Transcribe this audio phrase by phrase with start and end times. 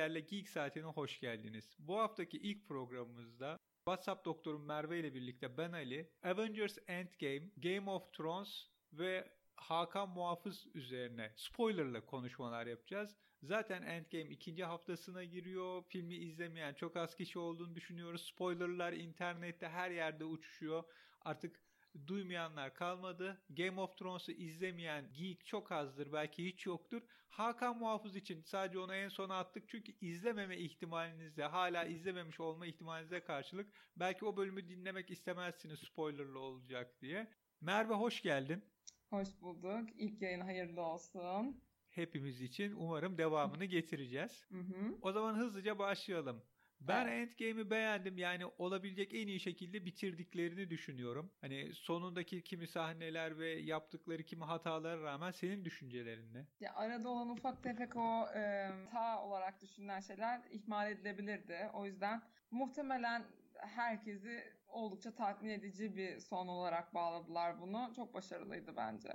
[0.00, 1.76] Geeklerle Geek Saati'ne hoş geldiniz.
[1.78, 8.12] Bu haftaki ilk programımızda WhatsApp doktorum Merve ile birlikte ben Ali, Avengers Endgame, Game of
[8.12, 13.16] Thrones ve Hakan Muhafız üzerine spoilerla konuşmalar yapacağız.
[13.42, 15.82] Zaten Endgame ikinci haftasına giriyor.
[15.88, 18.26] Filmi izlemeyen çok az kişi olduğunu düşünüyoruz.
[18.26, 20.84] Spoilerlar internette her yerde uçuşuyor.
[21.20, 21.60] Artık
[22.06, 23.42] duymayanlar kalmadı.
[23.50, 26.12] Game of Thrones'u izlemeyen geek çok azdır.
[26.12, 27.02] Belki hiç yoktur.
[27.28, 29.68] Hakan Muhafız için sadece onu en sona attık.
[29.68, 37.00] Çünkü izlememe ihtimalinizde hala izlememiş olma ihtimalinize karşılık belki o bölümü dinlemek istemezsiniz spoilerlı olacak
[37.00, 37.30] diye.
[37.60, 38.64] Merve hoş geldin.
[39.10, 39.88] Hoş bulduk.
[39.96, 41.62] İlk yayın hayırlı olsun.
[41.90, 44.46] Hepimiz için umarım devamını getireceğiz.
[44.50, 44.98] Hı hı.
[45.02, 46.42] O zaman hızlıca başlayalım.
[46.80, 47.06] Ben.
[47.06, 48.18] Endgame'i beğendim.
[48.18, 51.32] Yani olabilecek en iyi şekilde bitirdiklerini düşünüyorum.
[51.40, 56.46] Hani sonundaki kimi sahneler ve yaptıkları kimi hatalara rağmen senin düşüncelerin ne?
[56.60, 61.70] Ya arada olan ufak tefek o e, hata olarak düşünülen şeyler ihmal edilebilirdi.
[61.74, 63.24] O yüzden muhtemelen
[63.58, 67.92] herkesi oldukça tatmin edici bir son olarak bağladılar bunu.
[67.96, 69.08] Çok başarılıydı bence.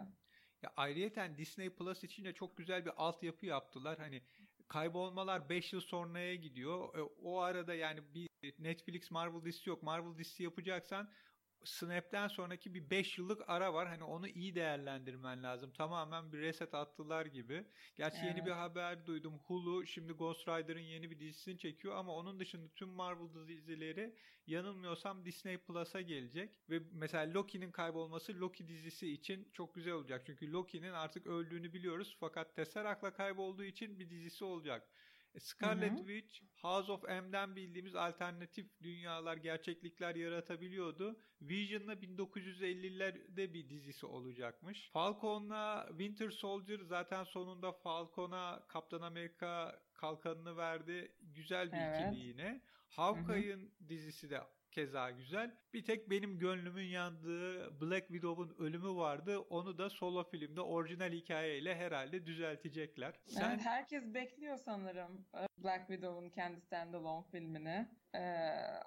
[0.62, 3.98] Ya ayrıyeten Disney Plus için de çok güzel bir altyapı yaptılar.
[4.00, 4.22] Hani
[4.68, 6.98] kaybolmalar 5 yıl sonraya gidiyor.
[6.98, 9.84] E, o arada yani bir Netflix Marvel dizisi yok.
[9.84, 11.10] Marvel dizisi yapacaksan
[11.66, 13.88] Snap'ten sonraki bir 5 yıllık ara var.
[13.88, 15.72] Hani onu iyi değerlendirmen lazım.
[15.72, 17.66] Tamamen bir reset attılar gibi.
[17.96, 18.36] Gerçi evet.
[18.36, 19.40] yeni bir haber duydum.
[19.48, 24.16] Hulu şimdi Ghost Rider'ın yeni bir dizisini çekiyor ama onun dışında tüm Marvel dizileri
[24.48, 26.60] yanılmıyorsam Disney Plus'a gelecek.
[26.70, 30.24] Ve mesela Loki'nin kaybolması Loki dizisi için çok güzel olacak.
[30.26, 34.90] Çünkü Loki'nin artık öldüğünü biliyoruz fakat Tesseract'la kaybolduğu için bir dizisi olacak.
[35.36, 35.98] E, Scarlet Hı-hı.
[35.98, 41.20] Witch, House of M'den bildiğimiz alternatif dünyalar, gerçeklikler yaratabiliyordu.
[41.42, 44.90] Vision'la 1950'lerde bir dizisi olacakmış.
[44.94, 51.12] Falcon'la Winter Soldier zaten sonunda Falcon'a Kaptan Amerika kalkanını verdi.
[51.22, 52.14] Güzel bir evet.
[52.14, 52.62] ikili yine.
[52.90, 54.42] Hawkeye'ın dizisi de
[54.76, 55.56] keza güzel.
[55.74, 59.40] Bir tek benim gönlümün yandığı Black Widow'un ölümü vardı.
[59.40, 63.14] Onu da solo filmde orijinal hikayeyle herhalde düzeltecekler.
[63.28, 63.50] Sen...
[63.50, 65.26] Evet, herkes bekliyor sanırım
[65.66, 67.88] Black Widow'un kendi standalone filmini.
[68.14, 68.20] Ee,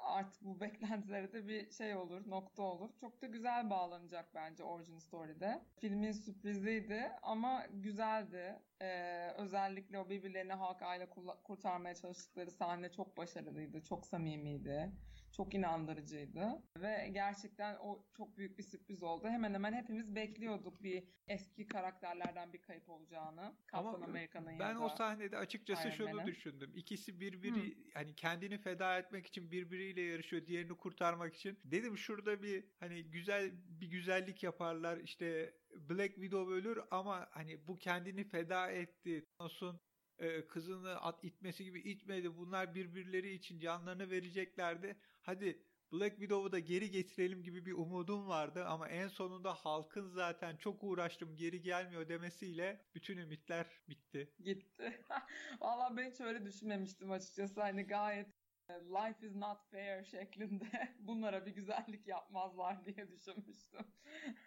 [0.01, 2.91] artık bu beklentilere de bir şey olur, nokta olur.
[3.01, 5.63] Çok da güzel bağlanacak bence Origin Story'de.
[5.81, 8.59] Filmin sürpriziydi ama güzeldi.
[8.83, 11.09] Ee, özellikle o birbirlerini Hawkeye'yle
[11.45, 14.93] kurtarmaya çalıştıkları sahne çok başarılıydı, çok samimiydi,
[15.33, 16.63] çok inandırıcıydı.
[16.77, 19.29] Ve gerçekten o çok büyük bir sürpriz oldu.
[19.29, 23.55] Hemen hemen hepimiz bekliyorduk bir eski karakterlerden bir kayıp olacağını.
[23.67, 26.68] Kaptan Amerika'nın Ben o sahnede açıkçası şunu düşündüm.
[26.75, 27.91] İkisi birbiri Hı.
[27.95, 31.59] hani kendini feda etmek için birbiriyle yarışıyor, diğerini kurtarmak için.
[31.65, 34.99] Dedim şurada bir hani güzel bir güzellik yaparlar.
[34.99, 35.55] İşte
[35.91, 39.27] Black Widow ölür ama hani bu kendini feda etti.
[39.39, 39.81] Olsun
[40.19, 42.37] e, kızını at itmesi gibi itmedi.
[42.37, 44.97] Bunlar birbirleri için canlarını vereceklerdi.
[45.21, 45.63] Hadi
[45.93, 50.85] Black Widow'u da geri getirelim gibi bir umudum vardı ama en sonunda halkın zaten çok
[50.85, 54.35] uğraştım geri gelmiyor demesiyle bütün ümitler bitti.
[54.41, 55.05] Gitti.
[55.61, 57.61] Valla ben hiç öyle düşünmemiştim açıkçası.
[57.61, 58.29] Hani gayet
[58.71, 60.65] life is not fair şeklinde
[60.99, 63.87] bunlara bir güzellik yapmazlar diye düşünmüştüm.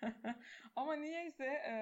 [0.75, 1.73] Ama niyeyse e,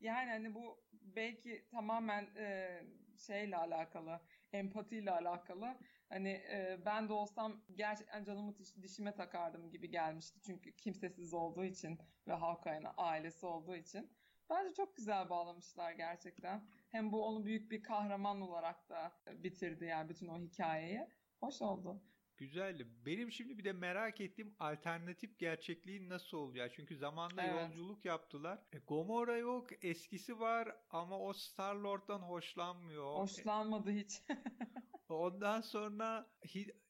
[0.00, 2.80] yani hani bu belki tamamen e,
[3.26, 4.20] şeyle alakalı,
[4.52, 5.78] empatiyle alakalı.
[6.12, 10.40] Hani e, ben de olsam gerçekten canımı dişime takardım gibi gelmişti.
[10.46, 14.10] Çünkü kimsesiz olduğu için ve Hawkeye'nin ailesi olduğu için.
[14.50, 16.64] Bence çok güzel bağlamışlar gerçekten.
[16.90, 21.06] Hem bu onu büyük bir kahraman olarak da bitirdi yani bütün o hikayeyi.
[21.40, 22.02] Hoş oldu.
[22.36, 22.86] Güzeldi.
[23.06, 26.72] Benim şimdi bir de merak ettiğim alternatif gerçekliğin nasıl olacak?
[26.76, 27.54] Çünkü zamanda evet.
[27.54, 28.58] yolculuk yaptılar.
[28.72, 33.14] E, Gomorra yok, eskisi var ama o Star Lord'dan hoşlanmıyor.
[33.14, 34.22] Hoşlanmadı hiç.
[35.14, 36.30] Ondan sonra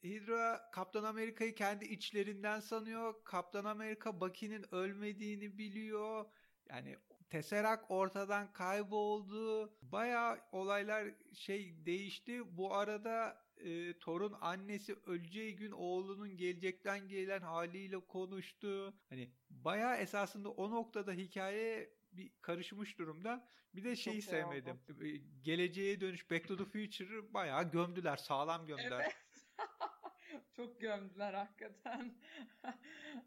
[0.05, 3.15] Hydra Kaptan Amerika'yı kendi içlerinden sanıyor.
[3.25, 6.25] Kaptan Amerika Bucky'nin ölmediğini biliyor.
[6.69, 6.97] Yani
[7.31, 9.73] Tesseract ortadan kayboldu.
[9.83, 12.57] Baya olaylar şey değişti.
[12.57, 18.95] Bu arada e, Thor'un annesi öleceği gün oğlunun gelecekten gelen haliyle konuştu.
[19.09, 23.49] Hani bayağı esasında o noktada hikaye bir karışmış durumda.
[23.75, 24.81] Bir de şeyi Çok sevmedim.
[24.91, 25.05] Oldu.
[25.05, 28.17] E, geleceğe dönüş Back to the Future'ı bayağı gömdüler.
[28.17, 29.01] Sağlam gömdüler.
[29.01, 29.17] Evet.
[30.57, 32.15] Çok gömdüler hakikaten.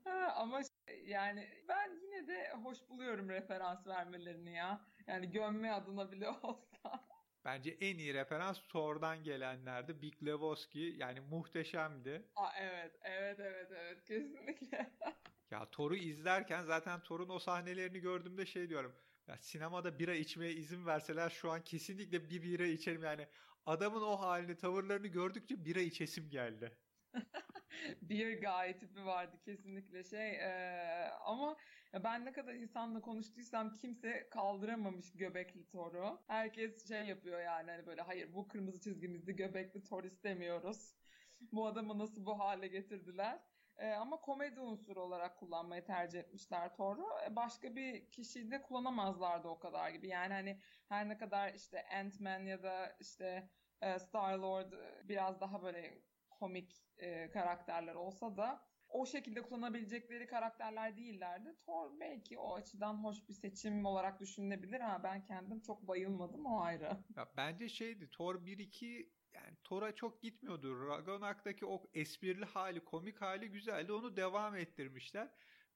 [0.35, 0.61] Ama
[1.05, 4.87] yani ben yine de hoş buluyorum referans vermelerini ya.
[5.07, 7.07] Yani gömme adına bile olsa.
[7.45, 10.01] Bence en iyi referans Thor'dan gelenlerdi.
[10.01, 12.31] Big Lebowski yani muhteşemdi.
[12.35, 14.03] Aa, evet, evet, evet, evet.
[14.03, 14.91] Kesinlikle.
[15.55, 18.95] Ya Thor'u izlerken zaten Thor'un o sahnelerini gördüğümde şey diyorum.
[19.27, 23.27] Ya sinemada bira içmeye izin verseler şu an kesinlikle bir bira içerim yani.
[23.65, 26.77] adamın o halini, tavırlarını gördükçe bira içesim geldi.
[28.01, 31.57] Beer guy tipi vardı kesinlikle şey ee, ama
[32.03, 36.23] ben ne kadar insanla konuştuysam kimse kaldıramamış göbekli toru.
[36.27, 40.93] Herkes şey yapıyor yani hani böyle hayır bu kırmızı çizgimizde göbekli tor istemiyoruz.
[41.51, 43.39] bu adamı nasıl bu hale getirdiler?
[43.77, 47.05] E, ama komedi unsuru olarak kullanmayı tercih etmişler Thor'u.
[47.27, 50.07] E, başka bir kişiyi de kullanamazlardı o kadar gibi.
[50.07, 53.49] Yani hani her ne kadar işte Ant-Man ya da işte
[53.81, 54.71] e, Star-Lord
[55.09, 61.55] biraz daha böyle komik e, karakterler olsa da o şekilde kullanabilecekleri karakterler değillerdi.
[61.65, 66.61] Thor belki o açıdan hoş bir seçim olarak düşünülebilir ama ben kendim çok bayılmadım o
[66.61, 66.97] ayrı.
[67.15, 70.87] Ya bence şeydi Thor 1-2 yani Thor'a çok gitmiyordu.
[70.87, 73.93] Ragnarok'taki o esprili hali, komik hali güzeldi.
[73.93, 75.29] Onu devam ettirmişler.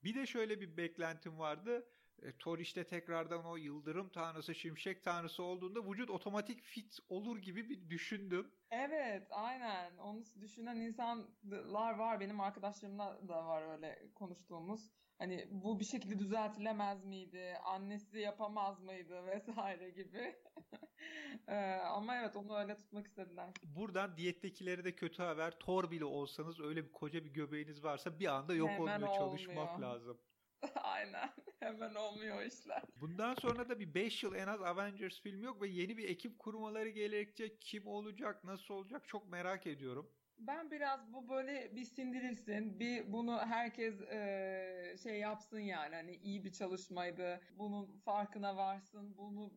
[0.03, 1.88] Bir de şöyle bir beklentim vardı.
[2.21, 7.69] E, Thor işte tekrardan o yıldırım tanrısı, şimşek tanrısı olduğunda vücut otomatik fit olur gibi
[7.69, 8.51] bir düşündüm.
[8.71, 9.97] Evet, aynen.
[9.97, 12.19] Onu düşünen insanlar var.
[12.19, 14.91] Benim arkadaşlarımla da var öyle konuştuğumuz.
[15.19, 17.57] Hani bu bir şekilde düzeltilemez miydi?
[17.63, 20.36] Annesi yapamaz mıydı vesaire gibi.
[21.48, 23.50] ee, ama evet onu öyle tutmak istediler.
[23.63, 25.60] Buradan diyettekilere de kötü haber.
[25.60, 29.07] Thor bile olsanız öyle bir koca bir göbeğiniz varsa bir anda yok Hemen olmuyor.
[29.07, 29.16] olmuyor.
[29.16, 30.21] Çalışmak lazım.
[30.75, 31.30] Aynen.
[31.60, 32.83] Hemen olmuyor işler.
[32.95, 36.39] Bundan sonra da bir 5 yıl en az Avengers filmi yok ve yeni bir ekip
[36.39, 37.62] kurmaları gerekecek.
[37.62, 40.12] Kim olacak, nasıl olacak çok merak ediyorum.
[40.39, 46.44] Ben biraz bu böyle bir sindirilsin, bir bunu herkes e, şey yapsın yani hani iyi
[46.44, 49.53] bir çalışmaydı, bunun farkına varsın, bunu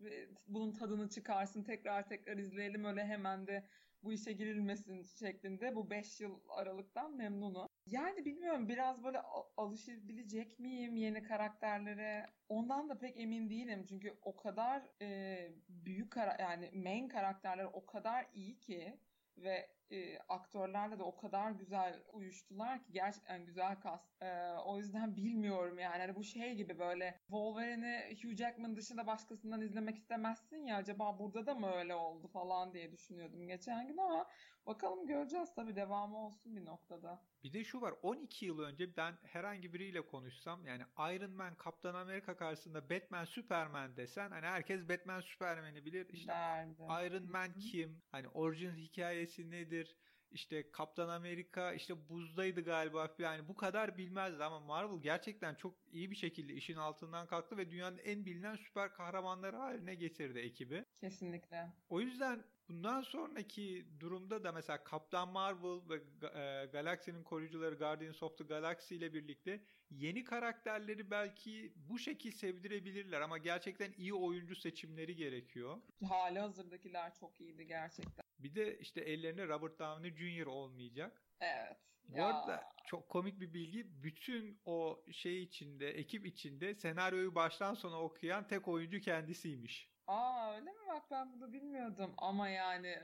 [0.46, 3.68] bunun tadını çıkarsın, tekrar tekrar izleyelim öyle hemen de
[4.02, 7.68] bu işe girilmesin şeklinde bu 5 yıl aralıktan memnunum.
[7.86, 9.20] Yani bilmiyorum biraz böyle
[9.56, 12.26] alışabilecek miyim yeni karakterlere?
[12.48, 13.84] Ondan da pek emin değilim.
[13.88, 19.00] Çünkü o kadar e, büyük kara yani main karakterler o kadar iyi ki
[19.36, 24.22] ve e, aktörlerle de o kadar güzel uyuştular ki gerçekten güzel kast.
[24.22, 25.98] E, o yüzden bilmiyorum yani.
[25.98, 31.46] Hani bu şey gibi böyle Wolverine'i Hugh Jackman dışında başkasından izlemek istemezsin ya acaba burada
[31.46, 34.26] da mı öyle oldu falan diye düşünüyordum geçen gün ama
[34.66, 37.22] bakalım göreceğiz tabii devamı olsun bir noktada.
[37.44, 41.94] Bir de şu var 12 yıl önce ben herhangi biriyle konuşsam yani Iron Man, Kaptan
[41.94, 46.08] Amerika karşısında Batman, Superman desen hani herkes Batman, Superman'i bilir.
[46.08, 46.82] İşte Derdi.
[46.82, 48.02] Iron Man kim?
[48.10, 49.96] Hani orijin hikayesi nedir?
[50.32, 56.10] İşte Kaptan Amerika işte buzdaydı galiba yani bu kadar bilmezdi ama Marvel gerçekten çok iyi
[56.10, 60.84] bir şekilde işin altından kalktı ve dünyanın en bilinen süper kahramanları haline getirdi ekibi.
[61.00, 61.72] Kesinlikle.
[61.88, 65.94] O yüzden bundan sonraki durumda da mesela Kaptan Marvel ve
[66.26, 73.20] e, Galaksinin koruyucuları Guardians of the Galaxy ile birlikte yeni karakterleri belki bu şekil sevdirebilirler
[73.20, 75.80] ama gerçekten iyi oyuncu seçimleri gerekiyor.
[76.08, 78.31] Hali hazırdakiler çok iyiydi gerçekten.
[78.42, 80.46] Bir de işte ellerine Robert Downey Jr.
[80.46, 81.22] olmayacak.
[81.40, 81.76] Evet.
[82.08, 82.26] Bu ya.
[82.26, 84.02] arada çok komik bir bilgi.
[84.02, 89.90] Bütün o şey içinde, ekip içinde senaryoyu baştan sona okuyan tek oyuncu kendisiymiş.
[90.06, 90.86] Aa öyle mi?
[90.88, 92.14] Bak ben bunu bilmiyordum.
[92.18, 92.98] Ama yani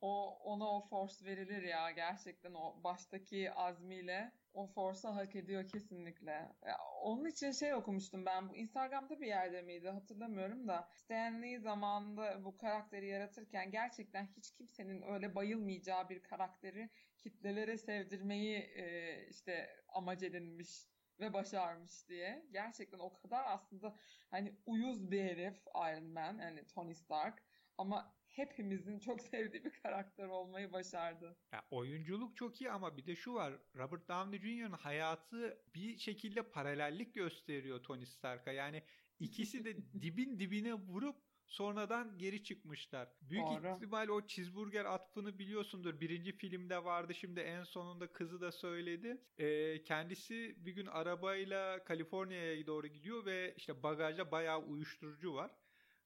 [0.00, 6.30] o ona o force verilir ya gerçekten o baştaki azmiyle o force'u hak ediyor kesinlikle.
[6.66, 11.58] Ya, onun için şey okumuştum ben bu Instagram'da bir yerde miydi hatırlamıyorum da Stan Lee
[11.58, 19.70] zamanında bu karakteri yaratırken gerçekten hiç kimsenin öyle bayılmayacağı bir karakteri kitlelere sevdirmeyi e, işte
[19.88, 20.88] amaç edinmiş
[21.20, 22.46] ve başarmış diye.
[22.52, 23.96] Gerçekten o kadar aslında
[24.30, 27.42] hani uyuz bir herif Iron Man yani Tony Stark
[27.78, 31.36] ama hepimizin çok sevdiği bir karakter olmayı başardı.
[31.52, 33.54] Ya oyunculuk çok iyi ama bir de şu var.
[33.76, 38.52] Robert Downey Jr.'ın hayatı bir şekilde paralellik gösteriyor Tony Stark'a.
[38.52, 38.82] Yani
[39.20, 41.16] ikisi de dibin dibine vurup
[41.46, 43.08] sonradan geri çıkmışlar.
[43.22, 43.74] Büyük Doğru.
[43.74, 46.00] ihtimal o cheeseburger atfını biliyorsundur.
[46.00, 49.20] Birinci filmde vardı şimdi en sonunda kızı da söyledi.
[49.38, 55.50] Ee, kendisi bir gün arabayla Kaliforniya'ya doğru gidiyor ve işte bagajda bayağı uyuşturucu var.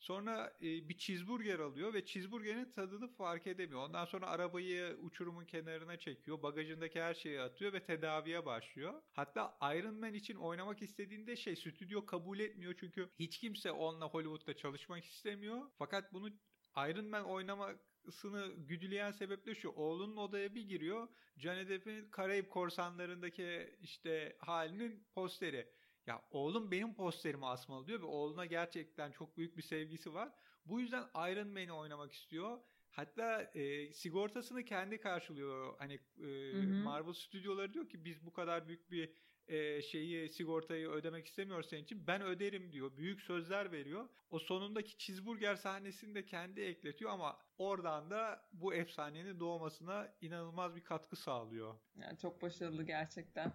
[0.03, 3.81] Sonra e, bir cheeseburger alıyor ve cheeseburgerin tadını fark edemiyor.
[3.81, 6.43] Ondan sonra arabayı uçurumun kenarına çekiyor.
[6.43, 9.03] Bagajındaki her şeyi atıyor ve tedaviye başlıyor.
[9.13, 14.57] Hatta Iron Man için oynamak istediğinde şey stüdyo kabul etmiyor çünkü hiç kimse onunla Hollywood'da
[14.57, 15.71] çalışmak istemiyor.
[15.79, 16.31] Fakat bunu
[16.77, 19.71] Iron Man oynamasını güdüleyen sebep de şu.
[19.71, 21.09] Oğlunun odaya bir giriyor.
[21.37, 25.69] Johnny Depp'in Karayip Korsanlarındaki işte halinin posteri.
[26.07, 30.33] Ya oğlum benim posterimi asmalı diyor ve oğluna gerçekten çok büyük bir sevgisi var.
[30.67, 32.59] Bu yüzden Iron Man'i oynamak istiyor.
[32.91, 35.75] Hatta e, sigortasını kendi karşılıyor.
[35.79, 39.13] Hani e, Marvel stüdyoları diyor ki biz bu kadar büyük bir
[39.49, 42.97] e, şeyi sigortayı ödemek istemiyor senin için ben öderim diyor.
[42.97, 44.09] Büyük sözler veriyor.
[44.31, 50.85] O sonundaki cheeseburger sahnesini de kendi ekletiyor ama oradan da bu efsanenin doğmasına inanılmaz bir
[50.85, 51.75] katkı sağlıyor.
[52.01, 53.53] Yani çok başarılı gerçekten.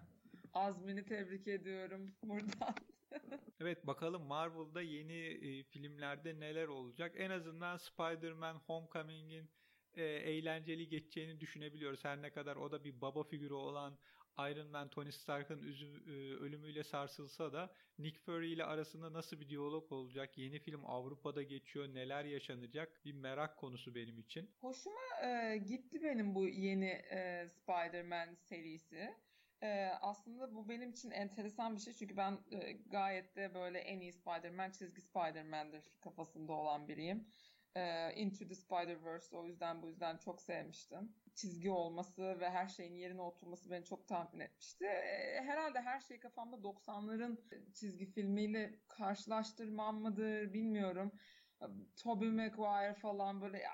[0.58, 2.74] Azmini tebrik ediyorum buradan.
[3.60, 7.12] evet bakalım Marvel'da yeni e, filmlerde neler olacak.
[7.16, 9.50] En azından Spider-Man Homecoming'in
[9.94, 12.04] e, eğlenceli geçeceğini düşünebiliyoruz.
[12.04, 13.98] Her ne kadar o da bir baba figürü olan
[14.38, 15.62] Iron Man Tony Stark'ın
[16.06, 20.38] e, ölümüyle sarsılsa da Nick Fury ile arasında nasıl bir diyalog olacak?
[20.38, 21.88] Yeni film Avrupa'da geçiyor.
[21.88, 23.04] Neler yaşanacak?
[23.04, 24.50] Bir merak konusu benim için.
[24.60, 29.14] Hoşuma e, gitti benim bu yeni e, Spider-Man serisi.
[29.62, 34.00] E, aslında bu benim için enteresan bir şey çünkü ben e, gayet de böyle en
[34.00, 37.28] iyi Spider-Man çizgi Spider-Man'dir kafasında olan biriyim.
[37.76, 41.16] E, Into the Spider-Verse o yüzden bu yüzden çok sevmiştim.
[41.34, 44.84] Çizgi olması ve her şeyin yerine oturması beni çok tatmin etmişti.
[44.84, 51.12] E, herhalde her şey kafamda 90'ların çizgi filmiyle karşılaştırmam mıdır bilmiyorum.
[51.96, 53.72] Tobey Maguire falan böyle ya,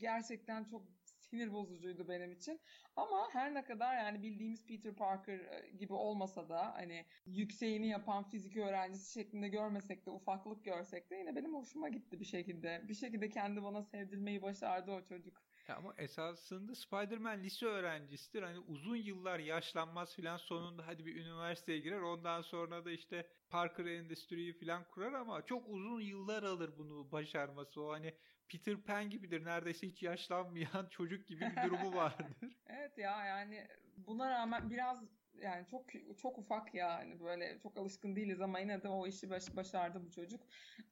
[0.00, 0.97] gerçekten çok
[1.30, 2.60] sinir bozucuydu benim için.
[2.96, 8.24] Ama her ne kadar yani bildiğimiz Peter Parker e, gibi olmasa da hani yükseğini yapan
[8.30, 12.84] fizik öğrencisi şeklinde görmesek de ufaklık görsek de yine benim hoşuma gitti bir şekilde.
[12.88, 15.42] Bir şekilde kendi bana sevdirmeyi başardı o çocuk.
[15.68, 18.42] Ya ama esasında Spider-Man lise öğrencisidir.
[18.42, 22.00] Hani uzun yıllar yaşlanmaz filan sonunda hadi bir üniversiteye girer.
[22.00, 27.82] Ondan sonra da işte Parker Endüstri'yi filan kurar ama çok uzun yıllar alır bunu başarması.
[27.82, 28.14] O hani
[28.48, 29.44] Peter Pan gibidir.
[29.44, 32.36] Neredeyse hiç yaşlanmayan çocuk gibi bir durumu vardır.
[32.66, 38.16] evet ya yani buna rağmen biraz yani çok çok ufak ya hani böyle çok alışkın
[38.16, 40.46] değiliz ama yine de o işi baş, başardı bu çocuk.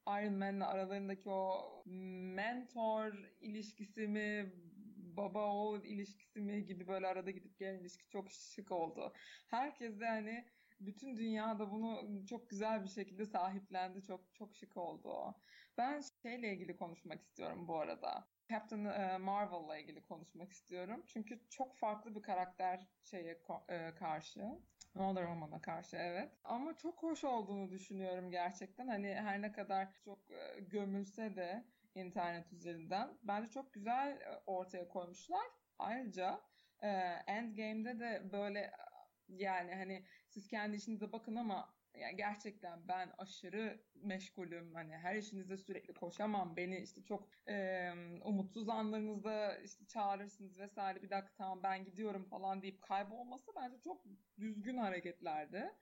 [0.08, 4.52] Iron Man'le aralarındaki o mentor ilişkisi mi
[5.16, 9.12] baba oğul ilişkisi mi gibi böyle arada gidip gelen ilişki çok şık oldu.
[9.48, 10.48] Herkes de hani
[10.80, 14.02] bütün dünyada bunu çok güzel bir şekilde sahiplendi.
[14.02, 15.34] Çok çok şık oldu.
[15.78, 18.28] Ben şeyle ilgili konuşmak istiyorum bu arada.
[18.50, 21.02] Captain e, Marvel'la ilgili konuşmak istiyorum.
[21.06, 24.40] Çünkü çok farklı bir karakter şeye e, karşı.
[24.92, 26.32] Wonder Woman'a karşı evet.
[26.44, 28.88] Ama çok hoş olduğunu düşünüyorum gerçekten.
[28.88, 31.64] Hani her ne kadar çok e, gömülse de
[31.94, 33.18] internet üzerinden.
[33.22, 35.46] Bence çok güzel ortaya koymuşlar.
[35.78, 36.40] Ayrıca
[37.26, 38.72] Endgame'de de böyle
[39.28, 40.04] yani hani
[40.36, 44.74] siz kendi işinize bakın ama yani gerçekten ben aşırı meşgulüm.
[44.74, 46.56] Hani her işinizde sürekli koşamam.
[46.56, 47.90] Beni işte çok e,
[48.24, 51.02] umutsuz anlarınızda işte çağırırsınız vesaire.
[51.02, 54.04] Bir dakika tamam ben gidiyorum falan deyip kaybolması bence çok
[54.38, 55.72] düzgün hareketlerdi.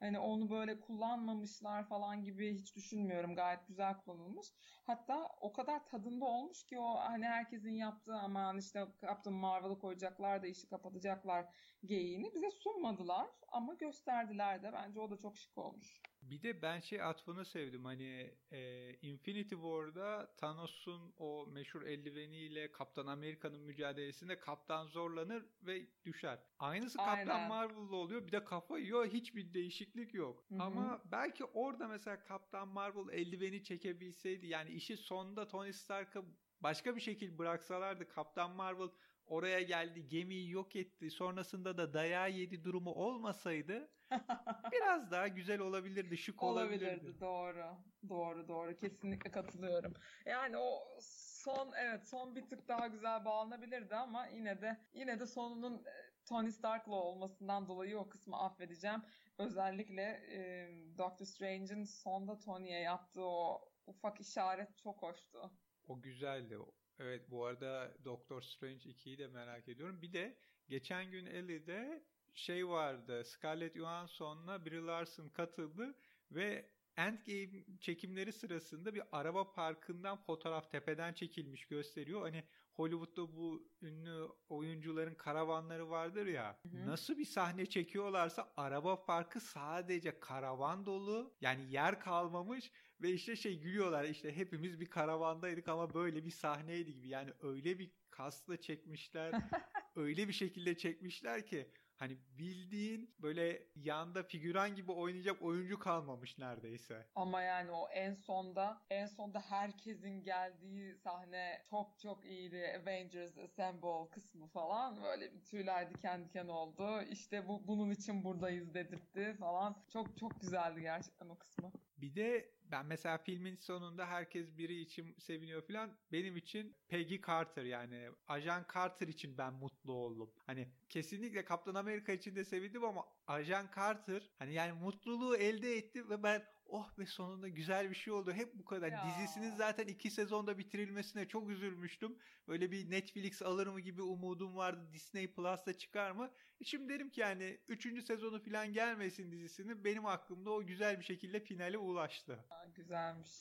[0.00, 3.34] Hani onu böyle kullanmamışlar falan gibi hiç düşünmüyorum.
[3.34, 4.46] Gayet güzel kullanılmış.
[4.86, 10.42] Hatta o kadar tadında olmuş ki o hani herkesin yaptığı aman işte Captain Marvel'ı koyacaklar
[10.42, 11.46] da işi kapatacaklar
[11.84, 16.09] geyiğini bize sunmadılar ama gösterdiler de bence o da çok şık olmuş.
[16.22, 23.06] Bir de ben şey atfını sevdim hani e, Infinity War'da Thanos'un o meşhur eldiveniyle Kaptan
[23.06, 26.38] Amerika'nın mücadelesinde Kaptan zorlanır ve düşer.
[26.58, 27.26] Aynısı Aynen.
[27.26, 30.44] Kaptan Marvel'da oluyor bir de kafa yiyor hiçbir değişiklik yok.
[30.48, 30.62] Hı-hı.
[30.62, 36.22] Ama belki orada mesela Kaptan Marvel eldiveni çekebilseydi yani işi sonunda Tony Stark'a
[36.60, 38.88] başka bir şekilde bıraksalardı Kaptan Marvel
[39.30, 43.94] oraya geldi gemiyi yok etti sonrasında da dayağı yedi durumu olmasaydı
[44.72, 47.06] biraz daha güzel olabilirdi şık olabilirdi.
[47.06, 47.64] Olabilirdi doğru
[48.08, 49.94] doğru doğru kesinlikle katılıyorum.
[50.26, 55.26] Yani o son evet son bir tık daha güzel bağlanabilirdi ama yine de yine de
[55.26, 55.90] sonunun e,
[56.28, 59.02] Tony Stark'la olmasından dolayı o kısmı affedeceğim.
[59.38, 65.38] Özellikle e, Doctor Strange'in sonda Tony'ye yaptığı o ufak işaret çok hoştu.
[65.84, 66.58] O güzeldi.
[67.00, 70.02] Evet bu arada Doctor Strange 2'yi de merak ediyorum.
[70.02, 70.36] Bir de
[70.68, 72.04] geçen gün Ellie'de
[72.34, 73.24] şey vardı.
[73.24, 75.94] Scarlett Johansson'la Brie Larson katıldı
[76.30, 82.22] ve Endgame çekimleri sırasında bir araba parkından fotoğraf tepeden çekilmiş gösteriyor.
[82.22, 86.58] Hani Hollywood'da bu ünlü oyuncuların karavanları vardır ya.
[86.62, 86.86] Hı hı.
[86.86, 91.34] Nasıl bir sahne çekiyorlarsa araba parkı sadece karavan dolu.
[91.40, 92.72] Yani yer kalmamış
[93.02, 97.08] ve işte şey gülüyorlar işte hepimiz bir karavandaydık ama böyle bir sahneydi gibi.
[97.08, 99.32] Yani öyle bir kasla çekmişler.
[99.96, 107.06] öyle bir şekilde çekmişler ki Hani bildiğin böyle yanda figüran gibi oynayacak oyuncu kalmamış neredeyse.
[107.14, 112.80] Ama yani o en sonda en sonda herkesin geldiği sahne çok çok iyiydi.
[112.82, 117.02] Avengers Assemble kısmı falan böyle bir tüyler diken diken oldu.
[117.02, 119.76] İşte bu bunun için buradayız dedirtti falan.
[119.92, 121.72] Çok çok güzeldi gerçekten o kısmı.
[121.96, 125.98] Bir de ben mesela filmin sonunda herkes biri için seviniyor falan.
[126.12, 130.32] Benim için Peggy Carter yani Ajan Carter için ben mutlu oldum.
[130.46, 136.10] Hani kesinlikle Kaptan Amerika için de sevindim ama Ajan Carter hani yani mutluluğu elde etti
[136.10, 138.32] ve ben oh be sonunda güzel bir şey oldu.
[138.32, 138.92] Hep bu kadar.
[138.92, 139.04] Ya.
[139.06, 142.18] Dizisinin zaten iki sezonda bitirilmesine çok üzülmüştüm.
[142.48, 144.88] Böyle bir Netflix alır mı gibi umudum vardı.
[144.92, 146.30] Disney Plus'ta çıkar mı?
[146.60, 148.04] E Şimdi derim ki yani 3.
[148.04, 149.84] sezonu falan gelmesin dizisinin.
[149.84, 152.44] Benim aklımda o güzel bir şekilde finale ulaştı.
[152.50, 153.38] Aa, güzelmiş.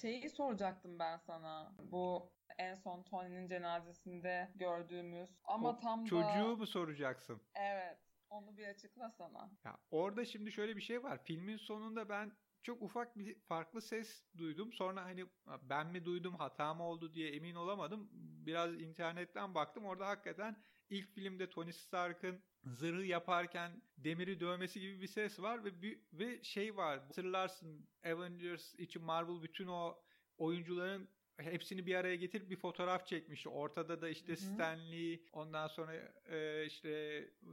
[0.00, 1.74] Şeyi soracaktım ben sana.
[1.78, 7.42] Bu en son Tony'nin cenazesinde gördüğümüz ama O tam da Çocuğu mu soracaksın?
[7.54, 7.98] evet
[8.30, 9.50] onu bir açıklasana.
[9.64, 11.24] Ya orada şimdi şöyle bir şey var.
[11.24, 14.72] Filmin sonunda ben çok ufak bir farklı ses duydum.
[14.72, 15.26] Sonra hani
[15.62, 18.08] ben mi duydum hata mı oldu diye emin olamadım.
[18.46, 19.84] Biraz internetten baktım.
[19.84, 25.82] Orada hakikaten ilk filmde Tony Stark'ın zırhı yaparken demiri dövmesi gibi bir ses var ve
[25.82, 27.00] bir- ve şey var.
[27.00, 30.02] Hatırlarsın Avengers için Marvel bütün o
[30.38, 31.08] oyuncuların
[31.42, 33.48] hepsini bir araya getirip bir fotoğraf çekmişti.
[33.48, 34.36] Ortada da işte Hı hı.
[34.36, 35.94] Stan Lee, ondan sonra
[36.30, 36.90] e, işte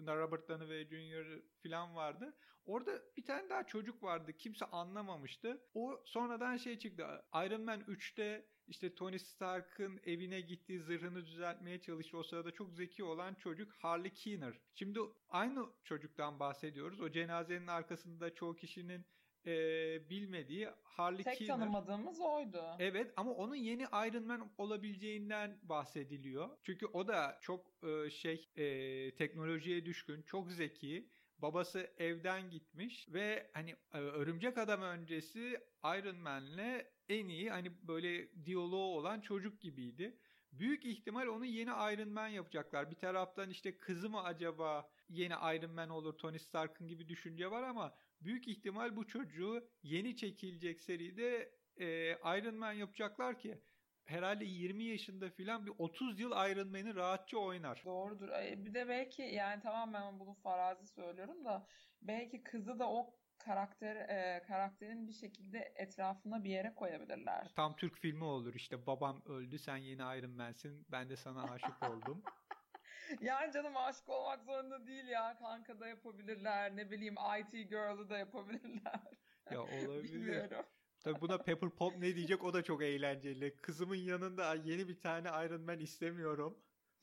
[0.08, 1.41] Robert Downey Jr.
[1.63, 2.34] falan vardı.
[2.65, 4.34] Orada bir tane daha çocuk vardı.
[4.34, 5.62] Kimse anlamamıştı.
[5.74, 7.03] O sonradan şey çıktı.
[7.34, 12.17] Iron Man 3'te işte Tony Stark'ın evine gittiği zırhını düzeltmeye çalıştı.
[12.17, 14.60] O sırada çok zeki olan çocuk Harley Keener.
[14.75, 17.01] Şimdi aynı çocuktan bahsediyoruz.
[17.01, 19.06] O cenazenin arkasında çoğu kişinin
[19.47, 21.55] e, bilmediği Harley Tek Keener.
[21.55, 22.63] tanımadığımız oydu.
[22.79, 26.49] Evet ama onun yeni Iron Man olabileceğinden bahsediliyor.
[26.63, 28.65] Çünkü o da çok e, şey e,
[29.15, 31.09] teknolojiye düşkün, çok zeki.
[31.37, 38.45] Babası evden gitmiş ve hani e, Örümcek Adam öncesi Iron Man'le en iyi hani böyle
[38.45, 40.17] diyaloğu olan çocuk gibiydi.
[40.51, 42.91] Büyük ihtimal onu yeni Iron Man yapacaklar.
[42.91, 47.63] Bir taraftan işte kızı mı acaba yeni Iron Man olur Tony Stark'ın gibi düşünce var
[47.63, 53.62] ama büyük ihtimal bu çocuğu yeni çekilecek seride e, Iron Man yapacaklar ki
[54.05, 57.81] herhalde 20 yaşında filan bir 30 yıl Iron Man'i rahatça oynar.
[57.86, 58.29] Doğrudur.
[58.57, 61.67] Bir de belki yani tamam ben bunu farazi söylüyorum da
[62.01, 67.51] belki kızı da o karakter e, karakterin bir şekilde etrafına bir yere koyabilirler.
[67.55, 71.89] Tam Türk filmi olur işte babam öldü sen yeni Iron Man'sin ben de sana aşık
[71.89, 72.24] oldum.
[73.21, 75.38] Yani canım aşık olmak zorunda değil ya.
[75.39, 76.75] Kanka da yapabilirler.
[76.75, 79.01] Ne bileyim IT Girl'ı da yapabilirler.
[79.51, 80.13] ya olabilir.
[80.13, 80.65] Bilmiyorum.
[80.99, 83.55] Tabii buna Pepper Pop ne diyecek o da çok eğlenceli.
[83.58, 86.58] Kızımın yanında yeni bir tane Iron Man istemiyorum.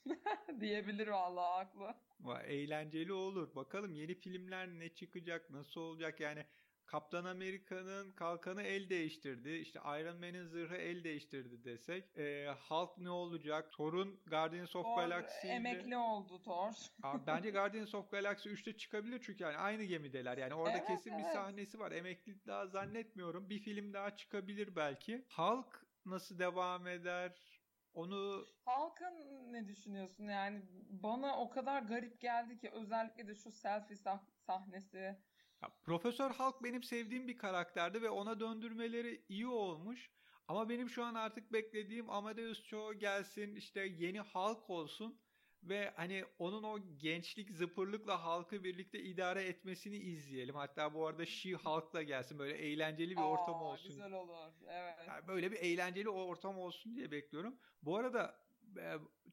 [0.61, 1.95] Diyebilir vallahi haklı.
[2.47, 3.55] Eğlenceli olur.
[3.55, 6.47] Bakalım yeni filmler ne çıkacak, nasıl olacak yani.
[6.87, 9.51] Kaptan Amerika'nın kalkanı el değiştirdi.
[9.51, 12.17] İşte Iron Man'in zırhı el değiştirdi desek.
[12.19, 13.73] Ee, Hulk ne olacak?
[13.73, 16.71] Thor'un Guardians of Thor Galaxy emekli oldu Thor.
[17.03, 20.39] Abi bence Guardians of Galaxy 3'te çıkabilir çünkü yani aynı gemideler.
[20.39, 21.33] Yani orada Evet, kesin bir evet.
[21.33, 21.93] sahnesi var.
[21.93, 23.51] Emeklilik daha zannetmiyorum.
[23.51, 25.25] Bir film daha çıkabilir belki.
[25.37, 27.33] Hulk nasıl devam eder?
[27.95, 29.15] Onu Halkın
[29.53, 30.25] ne düşünüyorsun?
[30.25, 35.19] Yani bana o kadar garip geldi ki özellikle de şu selfie sah- sahnesi.
[35.65, 40.11] Ya, Profesör Hulk benim sevdiğim bir karakterdi ve ona döndürmeleri iyi olmuş.
[40.49, 45.21] Ama benim şu an artık beklediğim Amadeus Cho gelsin işte yeni Hulk olsun
[45.63, 50.55] ve hani onun o gençlik zıpırlıkla halkı birlikte idare etmesini izleyelim.
[50.55, 53.89] Hatta bu arada She-Hulk'la gelsin böyle eğlenceli bir ortam Aa, olsun.
[53.89, 54.53] Güzel olur.
[54.69, 54.95] Evet.
[55.09, 57.59] Yani böyle bir eğlenceli ortam olsun diye bekliyorum.
[57.83, 58.44] Bu arada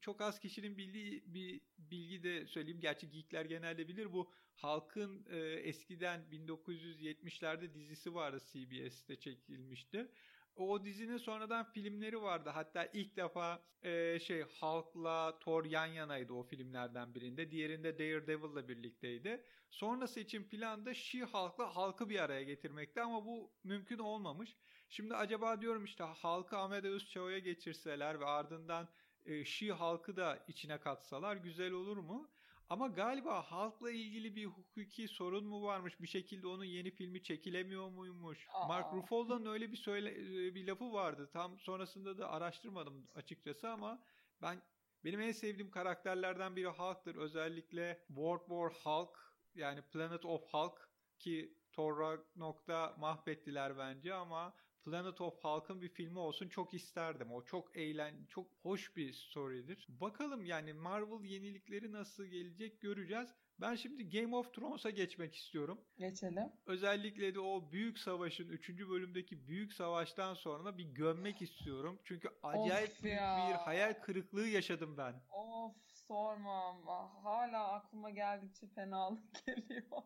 [0.01, 2.79] çok az kişinin bildiği bir bilgi de söyleyeyim.
[2.79, 4.13] Gerçi geekler genelde bilir.
[4.13, 10.11] Bu Halkın e, eskiden 1970'lerde dizisi vardı CBS'te çekilmişti.
[10.55, 12.49] O dizinin sonradan filmleri vardı.
[12.49, 17.51] Hatta ilk defa e, şey Hulk'la Thor yan yanaydı o filmlerden birinde.
[17.51, 19.43] Diğerinde Daredevil'la birlikteydi.
[19.69, 24.57] Sonrası için planda She-Hulk'la Hulk'ı bir araya getirmekti ama bu mümkün olmamış.
[24.89, 28.89] Şimdi acaba diyorum işte Hulk'ı Amadeus Cho'ya geçirseler ve ardından
[29.25, 32.31] e, She-Hulk'ı da içine katsalar güzel olur mu?
[32.69, 36.01] Ama galiba Hulk'la ilgili bir hukuki sorun mu varmış?
[36.01, 38.47] Bir şekilde onun yeni filmi çekilemiyor muymuş?
[38.49, 38.67] Aa.
[38.67, 41.29] Mark Ruffalo'nun öyle bir söyle e, bir lafı vardı.
[41.33, 44.03] Tam sonrasında da araştırmadım açıkçası ama
[44.41, 44.61] ben
[45.03, 47.15] benim en sevdiğim karakterlerden biri Hulk'tır.
[47.15, 49.17] Özellikle World War Hulk
[49.55, 54.53] yani Planet of Hulk ki Thor Ragnarok'ta mahvettiler bence ama
[54.85, 57.31] Planet of Hulk'ın bir filmi olsun çok isterdim.
[57.31, 59.87] O çok eğlen, çok hoş bir story'dir.
[59.89, 63.29] Bakalım yani Marvel yenilikleri nasıl gelecek göreceğiz.
[63.61, 65.81] Ben şimdi Game of Thrones'a geçmek istiyorum.
[65.97, 66.51] Geçelim.
[66.65, 68.69] Özellikle de o büyük savaşın 3.
[68.69, 71.99] bölümdeki büyük savaştan sonra bir gömmek istiyorum.
[72.03, 73.47] Çünkü acayip Of büyük ya.
[73.49, 75.21] bir hayal kırıklığı yaşadım ben.
[75.31, 76.87] Of sormam.
[77.23, 80.01] Hala aklıma geldikçe fenalık geliyor.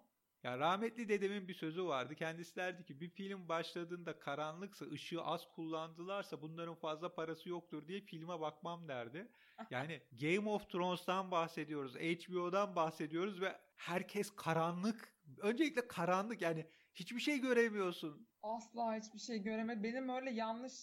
[0.45, 2.15] Ya rahmetli dedemin bir sözü vardı.
[2.15, 8.01] Kendisi derdi ki bir film başladığında karanlıksa, ışığı az kullandılarsa bunların fazla parası yoktur diye
[8.01, 9.27] filme bakmam derdi.
[9.69, 15.15] Yani Game of Thrones'tan bahsediyoruz, HBO'dan bahsediyoruz ve herkes karanlık.
[15.37, 18.27] Öncelikle karanlık yani hiçbir şey göremiyorsun.
[18.43, 19.83] Asla hiçbir şey göremedim.
[19.83, 20.73] Benim öyle yanlış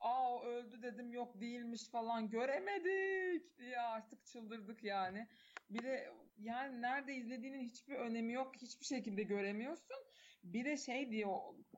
[0.00, 5.28] aa öldü dedim yok değilmiş falan göremedik diye artık çıldırdık yani.
[5.70, 8.56] Bir de yani nerede izlediğinin hiçbir önemi yok.
[8.62, 9.96] Hiçbir şekilde göremiyorsun.
[10.44, 11.26] Bir de şey diye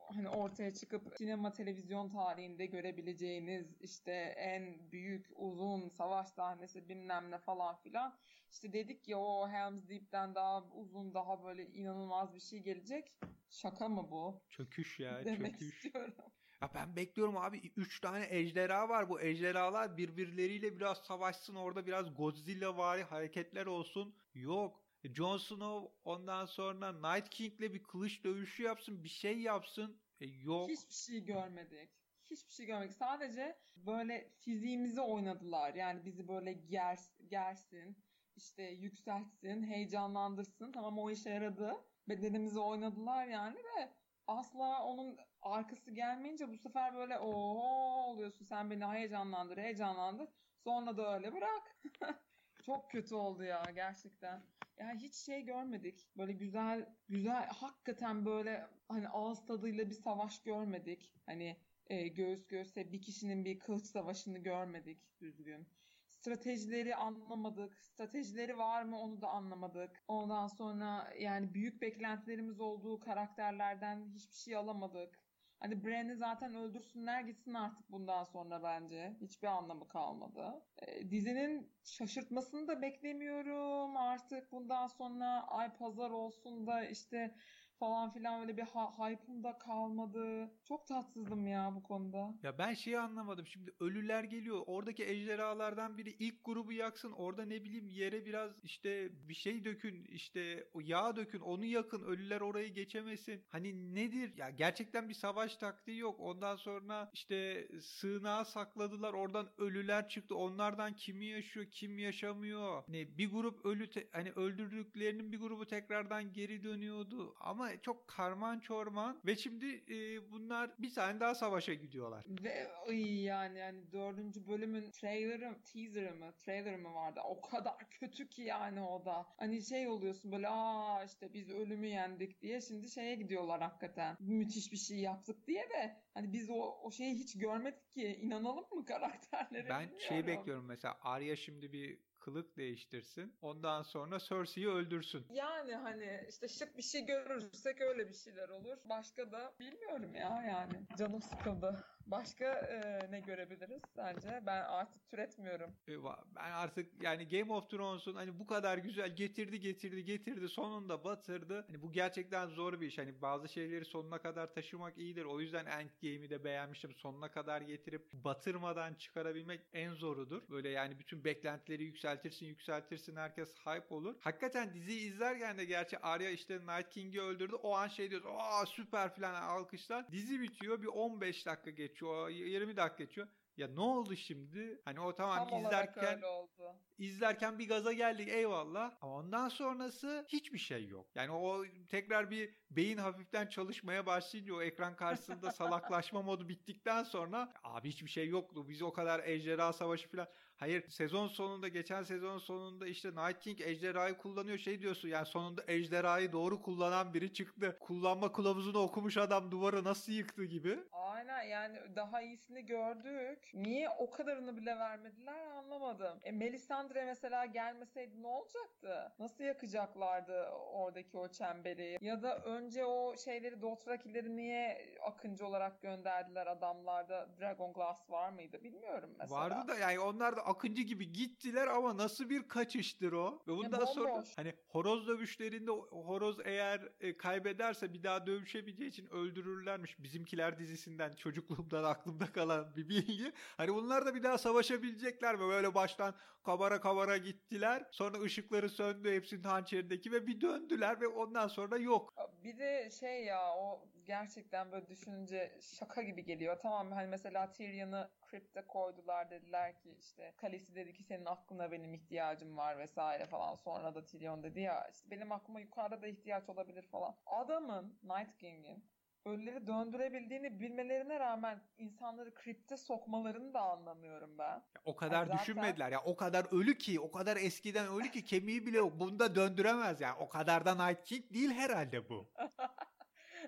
[0.09, 7.39] hani ortaya çıkıp sinema televizyon tarihinde görebileceğiniz işte en büyük uzun savaş sahnesi bilmem ne
[7.39, 8.19] falan filan.
[8.51, 13.17] İşte dedik ya o Helm's Deep'ten daha uzun daha böyle inanılmaz bir şey gelecek.
[13.51, 14.43] Şaka mı bu?
[14.49, 15.75] Çöküş ya Demek çöküş.
[15.85, 16.15] istiyorum.
[16.63, 19.09] Ya ben bekliyorum abi 3 tane ejderha var.
[19.09, 21.55] Bu ejderhalar birbirleriyle biraz savaşsın.
[21.55, 24.15] Orada biraz Godzilla vari hareketler olsun.
[24.35, 24.83] Yok.
[25.05, 29.05] Jon Snow ondan sonra Night King'le bir kılıç dövüşü yapsın.
[29.05, 30.01] Bir şey yapsın.
[30.21, 30.71] E, yok.
[30.71, 31.91] Hiçbir şey görmedik.
[32.31, 32.97] Hiçbir şey görmedik.
[32.97, 35.75] Sadece böyle fiziğimizi oynadılar.
[35.75, 37.97] Yani bizi böyle gers, gersin,
[38.37, 40.73] işte yükseltsin, heyecanlandırsın.
[40.73, 41.75] Tamam o işe yaradı.
[42.09, 43.93] Bedenimizi oynadılar yani de
[44.27, 50.29] asla onun arkası gelmeyince bu sefer böyle ooo oluyorsun sen beni heyecanlandır heyecanlandır
[50.65, 51.77] sonra da öyle bırak.
[52.67, 54.43] Çok kötü oldu ya gerçekten.
[54.79, 56.09] Yani hiç şey görmedik.
[56.17, 61.13] Böyle güzel güzel hakikaten böyle hani ağız tadıyla bir savaş görmedik.
[61.27, 65.69] Hani e, göğüs göğüse bir kişinin bir kılıç savaşını görmedik düzgün.
[66.09, 67.85] Stratejileri anlamadık.
[67.85, 70.05] Stratejileri var mı onu da anlamadık.
[70.09, 75.22] Ondan sonra yani büyük beklentilerimiz olduğu karakterlerden hiçbir şey alamadık.
[75.63, 79.17] Hani Bran'i zaten öldürsünler gitsin artık bundan sonra bence.
[79.21, 80.63] Hiçbir anlamı kalmadı.
[80.79, 83.97] E, dizinin şaşırtmasını da beklemiyorum.
[83.97, 87.35] Artık bundan sonra ay pazar olsun da işte
[87.83, 90.51] falan filan öyle bir hype'ım kalmadı.
[90.65, 92.35] Çok tatsızdım ya bu konuda.
[92.43, 93.47] Ya ben şeyi anlamadım.
[93.47, 94.63] Şimdi ölüler geliyor.
[94.67, 97.13] Oradaki ejderhalardan biri ilk grubu yaksın.
[97.13, 100.05] Orada ne bileyim yere biraz işte bir şey dökün.
[100.05, 101.41] işte yağ dökün.
[101.41, 102.03] Onu yakın.
[102.03, 103.45] Ölüler orayı geçemesin.
[103.49, 104.33] Hani nedir?
[104.37, 106.21] Ya gerçekten bir savaş taktiği yok.
[106.21, 109.13] Ondan sonra işte sığınağa sakladılar.
[109.13, 110.37] Oradan ölüler çıktı.
[110.37, 112.83] Onlardan kimi yaşıyor, kim yaşamıyor.
[112.87, 117.35] Hani bir grup ölü hani öldürdüklerinin bir grubu tekrardan geri dönüyordu.
[117.41, 122.25] Ama çok karman çorman ve şimdi e, bunlar bir tane daha savaşa gidiyorlar.
[122.29, 127.21] Ve ay yani yani dördüncü bölümün trailer'ı, teaser'ı mı, trailer'ı mı vardı?
[127.25, 129.27] O kadar kötü ki yani o da.
[129.37, 134.17] Hani şey oluyorsun böyle aa işte biz ölümü yendik diye şimdi şeye gidiyorlar hakikaten.
[134.21, 138.65] Müthiş bir şey yaptık diye de hani biz o, o şeyi hiç görmedik ki inanalım
[138.73, 139.69] mı karakterlere?
[139.69, 143.37] Ben şey bekliyorum mesela Arya şimdi bir kılık değiştirsin.
[143.43, 145.27] Ondan sonra Cersei'yi öldürsün.
[145.31, 148.77] Yani hani işte şık bir şey görürsek öyle bir şeyler olur.
[148.85, 150.87] Başka da bilmiyorum ya yani.
[150.99, 151.85] Canım sıkıldı.
[152.07, 154.43] Başka e, ne görebiliriz sence?
[154.47, 155.71] Ben artık türetmiyorum.
[155.89, 155.93] E,
[156.37, 161.65] ben artık yani Game of Thrones'un hani bu kadar güzel getirdi getirdi getirdi sonunda batırdı.
[161.67, 162.99] Hani bu gerçekten zor bir iş.
[162.99, 165.25] Hani bazı şeyleri sonuna kadar taşımak iyidir.
[165.25, 166.95] O yüzden Endgame'i de beğenmiştim.
[166.95, 170.43] Sonuna kadar getirip batırmadan çıkarabilmek en zorudur.
[170.51, 174.15] Böyle yani bütün beklentileri yükseltirsin yükseltirsin herkes hype olur.
[174.21, 177.55] Hakikaten diziyi izlerken de gerçi Arya işte Night King'i öldürdü.
[177.55, 178.29] O an şey diyoruz.
[178.39, 180.13] Aa süper falan alkışlar.
[180.13, 183.29] Dizi bitiyor bir 15 dakika geçiyor geçiyor, 20 dakika geçiyor.
[183.57, 184.81] Ya ne oldu şimdi?
[184.85, 186.77] Hani o tamam Tam izlerken oldu.
[186.99, 188.97] izlerken bir gaza geldik eyvallah.
[189.01, 191.07] Ama ondan sonrası hiçbir şey yok.
[191.15, 197.53] Yani o tekrar bir beyin hafiften çalışmaya başlayınca o ekran karşısında salaklaşma modu bittikten sonra
[197.65, 198.69] abi hiçbir şey yoktu.
[198.69, 203.61] Biz o kadar ejderha savaşı falan Hayır sezon sonunda geçen sezon sonunda işte Night King
[203.61, 207.77] ejderhayı kullanıyor şey diyorsun yani sonunda ejderhayı doğru kullanan biri çıktı.
[207.81, 210.79] Kullanma kılavuzunu okumuş adam duvarı nasıl yıktı gibi.
[210.93, 213.51] Aynen yani daha iyisini gördük.
[213.55, 216.19] Niye o kadarını bile vermediler anlamadım.
[216.23, 219.13] E Melisandre mesela gelmeseydi ne olacaktı?
[219.19, 221.99] Nasıl yakacaklardı oradaki o çemberi?
[222.01, 228.65] Ya da önce o şeyleri Dothrakileri niye akıncı olarak gönderdiler adamlarda Dragon Glass var mıydı
[228.65, 229.41] bilmiyorum mesela.
[229.41, 233.43] Vardı da yani onlar da akıncı gibi gittiler ama nasıl bir kaçıştır o?
[233.49, 239.07] Ve bundan ya sonra hani horoz dövüşlerinde horoz eğer e, kaybederse bir daha dövüşemeyeceği için
[239.07, 239.99] öldürürlermiş.
[239.99, 243.33] Bizimkiler dizisinden çocukluğumdan aklımda kalan bir bilgi.
[243.57, 245.41] Hani bunlar da bir daha savaşabilecekler mi?
[245.41, 247.89] Böyle baştan kabara kabara gittiler.
[247.91, 252.15] Sonra ışıkları söndü hepsinin hançerindeki ve bir döndüler ve ondan sonra yok.
[252.45, 256.59] Bir de şey ya o gerçekten böyle düşününce şaka gibi geliyor.
[256.63, 261.95] Tamam hani mesela Tyrion'ı Crypt'e koydular dediler ki işte Khaleesi dedi ki senin aklına benim
[261.95, 263.55] ihtiyacım var vesaire falan.
[263.55, 267.17] Sonra da Tyrion dedi ya işte benim aklıma yukarıda da ihtiyaç olabilir falan.
[267.27, 268.85] Adamın Night King'in
[269.25, 274.55] ölüleri döndürebildiğini bilmelerine rağmen insanları kripte sokmalarını da anlamıyorum ben.
[274.55, 275.39] Ya o kadar yani zaten...
[275.39, 278.93] düşünmediler ya o kadar ölü ki o kadar eskiden ölü ki kemiği bile yok.
[279.01, 282.31] Bunu da döndüremez yani o kadar da Night King değil herhalde bu.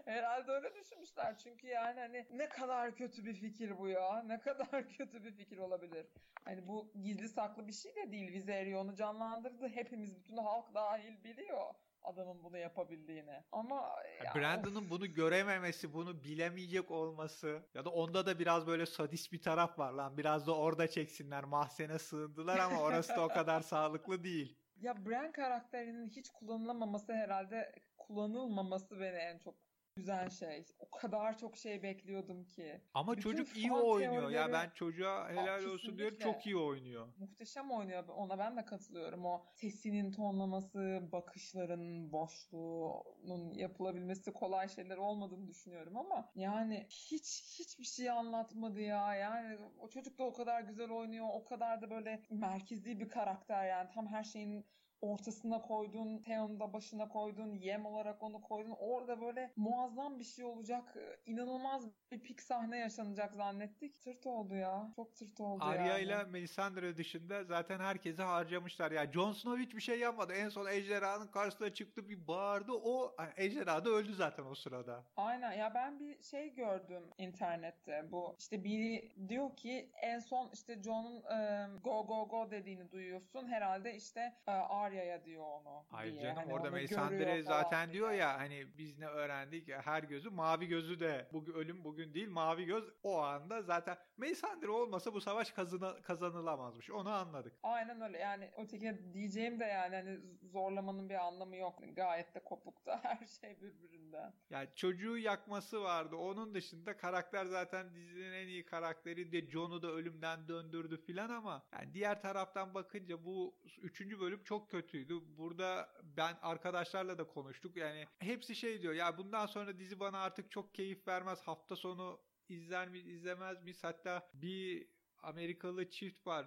[0.05, 1.39] Herhalde öyle düşünmüşler.
[1.39, 4.23] Çünkü yani hani ne kadar kötü bir fikir bu ya.
[4.23, 6.07] Ne kadar kötü bir fikir olabilir.
[6.45, 8.33] Hani bu gizli saklı bir şey de değil.
[8.33, 9.69] Viserion'u canlandırdı.
[9.69, 13.43] Hepimiz bütün halk dahil biliyor adamın bunu yapabildiğini.
[13.53, 13.93] Ama
[14.25, 19.43] ya Brandon'ın bunu görememesi, bunu bilemeyecek olması ya da onda da biraz böyle sadist bir
[19.43, 20.17] taraf var lan.
[20.17, 21.45] Biraz da orada çeksinler.
[21.45, 24.59] Mahzene sığındılar ama orası da o kadar sağlıklı değil.
[24.77, 29.64] Ya Bran karakterinin hiç kullanılamaması herhalde kullanılmaması beni en çok
[29.97, 30.65] güzel şey.
[30.79, 32.81] O kadar çok şey bekliyordum ki.
[32.95, 34.13] Ama Bütün çocuk iyi oynuyor.
[34.13, 34.35] Teorileri...
[34.35, 36.19] Ya ben çocuğa helal Aa, olsun diyorum.
[36.19, 37.09] Çok iyi oynuyor.
[37.19, 38.09] Muhteşem oynuyor.
[38.09, 39.25] Ona ben de katılıyorum.
[39.27, 48.11] O sesinin tonlaması, bakışların boşluğunun yapılabilmesi kolay şeyler olmadığını düşünüyorum ama yani hiç hiçbir şey
[48.11, 49.15] anlatmadı ya.
[49.15, 51.27] Yani o çocuk da o kadar güzel oynuyor.
[51.33, 53.91] O kadar da böyle merkezi bir karakter yani.
[53.95, 54.67] Tam her şeyin
[55.05, 58.75] ortasına koydun, Theon'u da başına koydun, yem olarak onu koydun.
[58.79, 60.97] Orada böyle muazzam bir şey olacak.
[61.27, 64.01] İnanılmaz bir pik sahne yaşanacak zannettik.
[64.01, 64.93] Tırt oldu ya.
[64.97, 66.03] Çok tırt oldu Arya yani.
[66.03, 68.91] ile Melisandre dışında zaten herkesi harcamışlar.
[68.91, 70.33] Ya yani Jon Snow hiçbir şey yapmadı.
[70.33, 72.73] En son ejderhanın karşısına çıktı bir bağırdı.
[72.73, 75.05] O ejderha da öldü zaten o sırada.
[75.17, 75.53] Aynen.
[75.53, 78.09] Ya ben bir şey gördüm internette.
[78.13, 83.49] Bu işte biri diyor ki en son işte Jon'un e, go go go dediğini duyuyorsun.
[83.49, 85.85] Herhalde işte e, Arya Arya'ya diyor onu.
[85.91, 86.23] Hayır diye.
[86.23, 91.01] canım hani orada Melisandre zaten diyor ya hani biz ne öğrendik her gözü mavi gözü
[91.01, 96.03] de bu ölüm bugün değil mavi göz o anda zaten Melisandre olmasa bu savaş kazanı,
[96.03, 97.53] kazanılamazmış onu anladık.
[97.63, 103.01] Aynen öyle yani öteki diyeceğim de yani hani zorlamanın bir anlamı yok gayet de kopukta
[103.03, 104.35] her şey birbirinden.
[104.51, 109.89] Yani çocuğu yakması vardı onun dışında karakter zaten dizinin en iyi karakteri de Jon'u da
[109.89, 115.39] ölümden döndürdü filan ama yani diğer taraftan bakınca bu üçüncü bölüm çok kötüydü.
[115.39, 117.77] Burada ben arkadaşlarla da konuştuk.
[117.77, 121.43] Yani hepsi şey diyor ya bundan sonra dizi bana artık çok keyif vermez.
[121.43, 123.85] Hafta sonu izler mi izlemez miyiz?
[123.85, 126.47] Hatta bir Amerikalı çift var.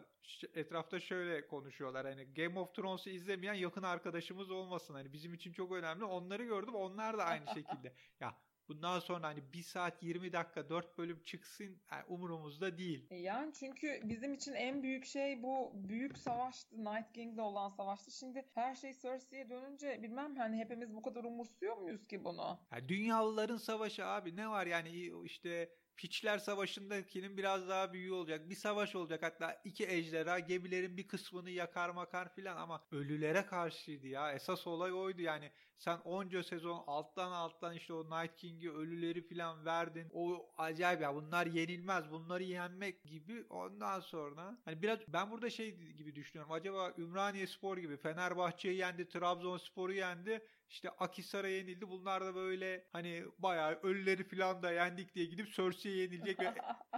[0.54, 2.06] Etrafta şöyle konuşuyorlar.
[2.06, 4.94] Hani Game of Thrones'u izlemeyen yakın arkadaşımız olmasın.
[4.94, 6.04] Hani bizim için çok önemli.
[6.04, 6.76] Onları gördüm.
[6.76, 7.94] Onlar da aynı şekilde.
[8.20, 8.38] Ya
[8.70, 13.08] Bundan sonra hani 1 saat 20 dakika 4 bölüm çıksın yani umurumuzda değil.
[13.10, 16.78] E yani çünkü bizim için en büyük şey bu büyük savaştı.
[16.78, 18.12] Night King'de olan savaştı.
[18.12, 22.60] Şimdi her şey Cersei'ye dönünce bilmem hani hepimiz bu kadar umursuyor muyuz ki bunu?
[22.72, 28.50] Yani dünyalıların savaşı abi ne var yani işte Piçler Savaşı'ndakinin biraz daha büyüğü olacak.
[28.50, 34.08] Bir savaş olacak hatta iki ejderha gemilerin bir kısmını yakar makar filan ama ölülere karşıydı
[34.08, 34.34] ya.
[34.34, 35.52] Esas olay oydu yani.
[35.78, 40.08] Sen onca sezon alttan alttan işte o Night King'i ölüleri filan verdin.
[40.14, 42.12] O acayip ya bunlar yenilmez.
[42.12, 46.52] Bunları yenmek gibi ondan sonra hani biraz ben burada şey gibi düşünüyorum.
[46.52, 50.46] Acaba Ümraniye Spor gibi Fenerbahçe'yi yendi, Trabzonspor'u yendi.
[50.70, 51.90] İşte Akisar'a yenildi.
[51.90, 56.54] Bunlar da böyle hani bayağı ölüleri falan da yendik diye gidip Cersei'ye yenilecek ve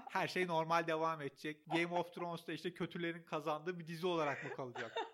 [0.09, 1.65] her şey normal devam edecek.
[1.67, 5.08] Game of Thrones'ta işte kötülerin kazandığı bir dizi olarak mı kalacak?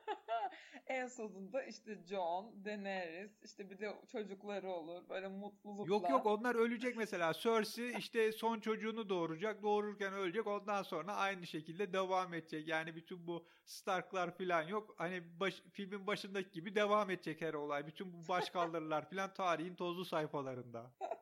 [0.96, 5.10] En sonunda işte Jon, Daenerys, işte bir de çocukları olur.
[5.10, 5.94] Böyle mutlulukla.
[5.94, 7.34] Yok yok onlar ölecek mesela.
[7.34, 9.64] Cersei işte son çocuğunu doğuracak.
[9.64, 10.48] Doğururken ölecek.
[10.48, 12.68] Ondan sonra aynı şekilde devam edecek.
[12.68, 14.96] Yani bütün bu Stark'lar falan yok.
[14.98, 17.88] Hani baş, filmin başındaki gibi devam edecek her olay.
[17.88, 20.92] Bütün bu başkaldırılar falan tarihin tozlu sayfalarında.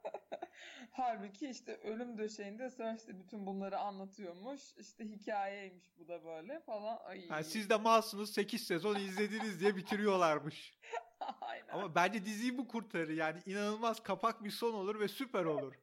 [0.95, 4.61] Halbuki işte ölüm döşeğinde Cersei bütün bunları anlatıyormuş.
[4.77, 6.99] İşte hikayeymiş bu da böyle falan.
[7.03, 7.25] Ay.
[7.25, 10.79] Yani siz de malsınız 8 sezon izlediniz diye bitiriyorlarmış.
[11.41, 11.73] Aynen.
[11.73, 13.09] Ama bence diziyi bu kurtarır.
[13.09, 15.73] Yani inanılmaz kapak bir son olur ve süper olur.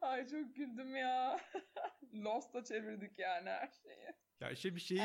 [0.00, 1.40] Ay çok güldüm ya.
[2.14, 4.06] Lost'a çevirdik yani her şeyi.
[4.40, 5.00] Ya işte bir şeyi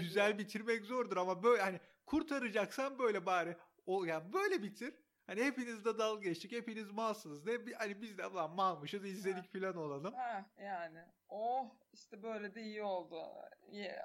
[0.00, 0.38] güzel diyor.
[0.38, 4.94] bitirmek zordur ama böyle hani kurtaracaksan böyle bari o yani böyle bitir.
[5.26, 6.52] Hani hepiniz de dalga geçtik.
[6.52, 7.46] Hepiniz malsınız.
[7.46, 10.14] Ne hani biz de lan malmışız izledik falan olalım.
[10.14, 10.98] Ha, yani.
[11.28, 13.22] Oh işte böyle de iyi oldu.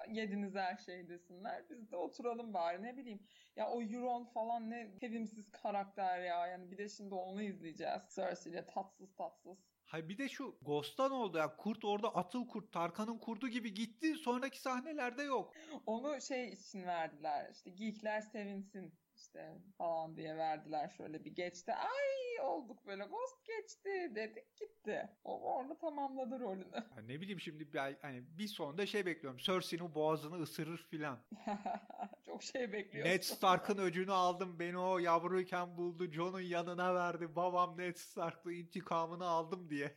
[0.10, 1.70] Yediniz her şey desinler.
[1.70, 3.20] Biz de oturalım bari ne bileyim.
[3.56, 6.48] Ya o Euron falan ne sevimsiz karakter ya.
[6.48, 8.02] Yani bir de şimdi onu izleyeceğiz.
[8.16, 9.58] Cersei ile tatsız tatsız.
[9.86, 11.56] Hay bir de şu Ghost'tan oldu ya.
[11.56, 12.72] Kurt orada atıl kurt.
[12.72, 14.16] Tarkan'ın kurdu gibi gitti.
[14.16, 15.54] Sonraki sahnelerde yok.
[15.86, 17.52] Onu şey için verdiler.
[17.54, 21.74] İşte geekler sevinsin işte falan diye verdiler şöyle bir geçti.
[21.74, 25.10] Ay olduk böyle ghost geçti dedik gitti.
[25.24, 26.76] O orada tamamladı rolünü.
[26.76, 29.38] Ya ne bileyim şimdi ben, hani bir sonda şey bekliyorum.
[29.38, 31.20] Cersei'nin boğazını ısırır filan.
[32.26, 33.14] Çok şey bekliyorsun.
[33.14, 34.60] Ned Stark'ın öcünü aldım.
[34.60, 36.12] Beni o yavruyken buldu.
[36.12, 37.36] Jon'un yanına verdi.
[37.36, 39.96] Babam Ned Stark'lı intikamını aldım diye.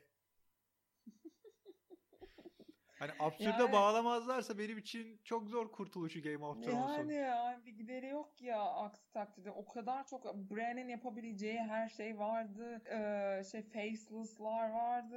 [3.00, 6.98] Hani absürde Yani- bağlamazlarsa benim için çok zor kurtuluşu Game of Thrones'un.
[6.98, 9.50] Yani ya bir gideri yok ya aksi takdirde.
[9.50, 12.82] O kadar çok Bran'in yapabileceği her şey vardı.
[12.86, 15.16] Ee, şey Faceless'lar vardı.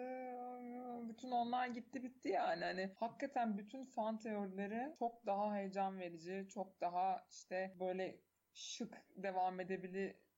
[1.10, 2.64] Bütün onlar gitti bitti yani.
[2.64, 8.20] Hani hakikaten bütün fan teorileri çok daha heyecan verici, çok daha işte böyle
[8.54, 9.60] şık devam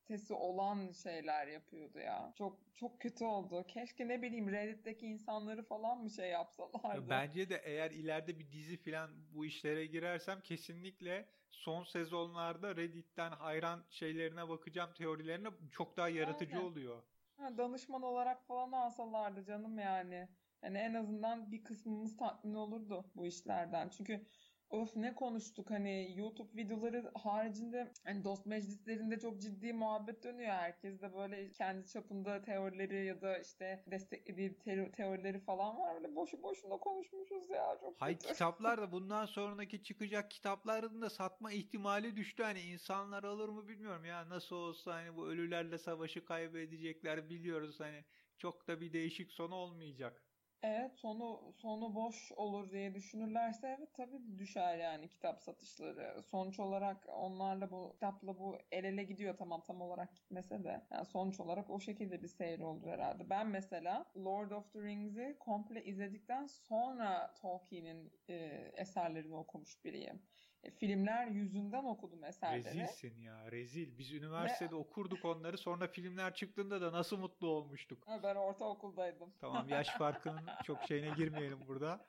[0.06, 2.32] edebilitesi olan şeyler yapıyordu ya.
[2.38, 3.64] Çok çok kötü oldu.
[3.68, 7.10] Keşke ne bileyim Reddit'teki insanları falan mı şey yapsalardı.
[7.10, 13.84] Bence de eğer ileride bir dizi falan bu işlere girersem kesinlikle son sezonlarda Reddit'ten hayran
[13.90, 16.66] şeylerine bakacağım teorilerine çok daha yaratıcı Aynen.
[16.68, 17.02] oluyor.
[17.36, 20.28] Ha, danışman olarak falan alsalardı canım yani.
[20.62, 23.88] Yani en azından bir kısmımız tatmin olurdu bu işlerden.
[23.88, 24.26] Çünkü
[24.70, 30.50] Öf ne konuştuk hani YouTube videoları haricinde hani dost meclislerinde çok ciddi muhabbet dönüyor.
[30.50, 35.94] Herkes de böyle kendi çapında teorileri ya da işte desteklediği te- teorileri falan var.
[35.94, 41.52] Böyle boşu boşuna konuşmuşuz ya çok Hay kitaplar da bundan sonraki çıkacak kitapların da satma
[41.52, 42.42] ihtimali düştü.
[42.42, 48.04] Hani insanlar alır mı bilmiyorum ya nasıl olsa hani bu ölülerle savaşı kaybedecekler biliyoruz hani
[48.38, 50.25] çok da bir değişik sonu olmayacak.
[50.62, 56.22] Evet sonu sonu boş olur diye düşünürlerse evet tabii düşer yani kitap satışları.
[56.22, 60.86] Sonuç olarak onlarla bu kitapla bu el ele gidiyor tamam tam olarak gitmese de.
[60.92, 63.30] Yani sonuç olarak o şekilde bir seyir oldu herhalde.
[63.30, 68.34] Ben mesela Lord of the Rings'i komple izledikten sonra Tolkien'in e,
[68.76, 70.22] eserlerini okumuş biriyim.
[70.70, 72.64] Filmler yüzünden okudum eserleri.
[72.64, 73.98] Rezilsin ya rezil.
[73.98, 78.06] Biz üniversitede okurduk onları sonra filmler çıktığında da nasıl mutlu olmuştuk.
[78.22, 79.32] Ben ortaokuldaydım.
[79.40, 82.06] Tamam yaş farkının çok şeyine girmeyelim burada.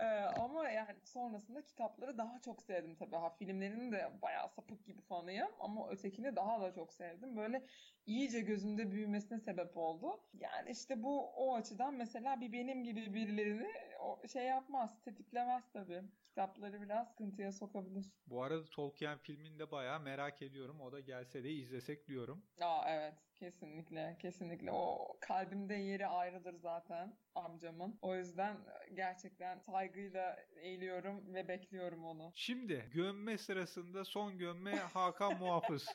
[0.00, 0.04] Ee,
[0.40, 3.16] ama yani sonrasında kitapları daha çok sevdim tabii.
[3.16, 7.36] Ha, filmlerini de bayağı sapık gibi fanıyım ama ötekini daha da çok sevdim.
[7.36, 7.66] Böyle
[8.06, 10.20] iyice gözümde büyümesine sebep oldu.
[10.34, 13.68] Yani işte bu o açıdan mesela bir benim gibi birilerini
[14.00, 16.02] o şey yapmaz, tetiklemez tabii.
[16.32, 18.06] Kitapları biraz sıkıntıya sokabilir.
[18.26, 20.80] Bu arada Tolkien filmini de bayağı merak ediyorum.
[20.80, 22.46] O da gelse de izlesek diyorum.
[22.60, 27.98] Aa evet kesinlikle kesinlikle o kalbimde yeri ayrıdır zaten amcamın.
[28.02, 28.56] O yüzden
[28.94, 32.32] gerçekten saygıyla eğiliyorum ve bekliyorum onu.
[32.34, 35.88] Şimdi gömme sırasında son gömme Hakan Muhafız.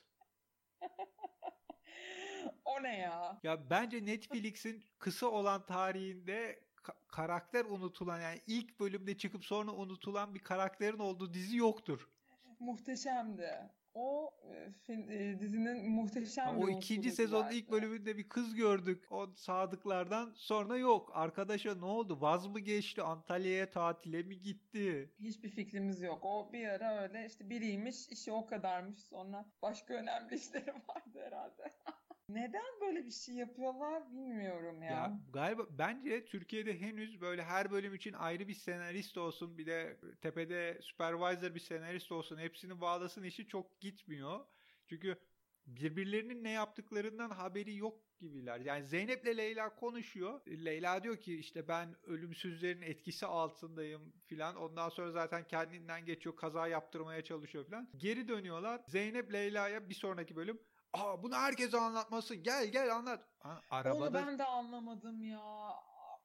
[2.65, 3.39] o ne ya?
[3.43, 10.35] Ya bence Netflix'in kısa olan tarihinde ka- karakter unutulan yani ilk bölümde çıkıp sonra unutulan
[10.35, 12.07] bir karakterin olduğu dizi yoktur.
[12.59, 13.49] Muhteşemdi.
[13.93, 19.11] O e, fin- e, dizinin muhteşem Ha, o ikinci sezonun ilk bölümünde bir kız gördük.
[19.11, 21.11] O sadıklardan sonra yok.
[21.13, 22.21] Arkadaşa ne oldu?
[22.21, 23.01] Vaz mı geçti?
[23.01, 25.13] Antalya'ya tatile mi gitti?
[25.19, 26.19] Hiçbir fikrimiz yok.
[26.25, 28.99] O bir ara öyle işte biriymiş, işi o kadarmış.
[28.99, 31.73] Sonra başka önemli işleri vardı herhalde.
[32.29, 34.89] Neden böyle bir şey yapıyorlar bilmiyorum ya.
[34.89, 39.97] Ya galiba bence Türkiye'de henüz böyle her bölüm için ayrı bir senarist olsun bir de
[40.21, 44.45] tepede supervisor bir senarist olsun hepsini bağlasın işi çok gitmiyor.
[44.87, 45.17] Çünkü
[45.67, 48.59] birbirlerinin ne yaptıklarından haberi yok gibiler.
[48.59, 50.41] Yani Zeynep'le Leyla konuşuyor.
[50.47, 54.55] Leyla diyor ki işte ben ölümsüzlerin etkisi altındayım filan.
[54.55, 57.89] Ondan sonra zaten kendinden geçiyor kaza yaptırmaya çalışıyor filan.
[57.97, 58.81] Geri dönüyorlar.
[58.87, 60.59] Zeynep Leyla'ya bir sonraki bölüm
[60.93, 62.43] Aa bunu herkese anlatmasın.
[62.43, 63.23] Gel gel anlat.
[63.39, 65.39] Ha, Onu arabada ben de anlamadım ya.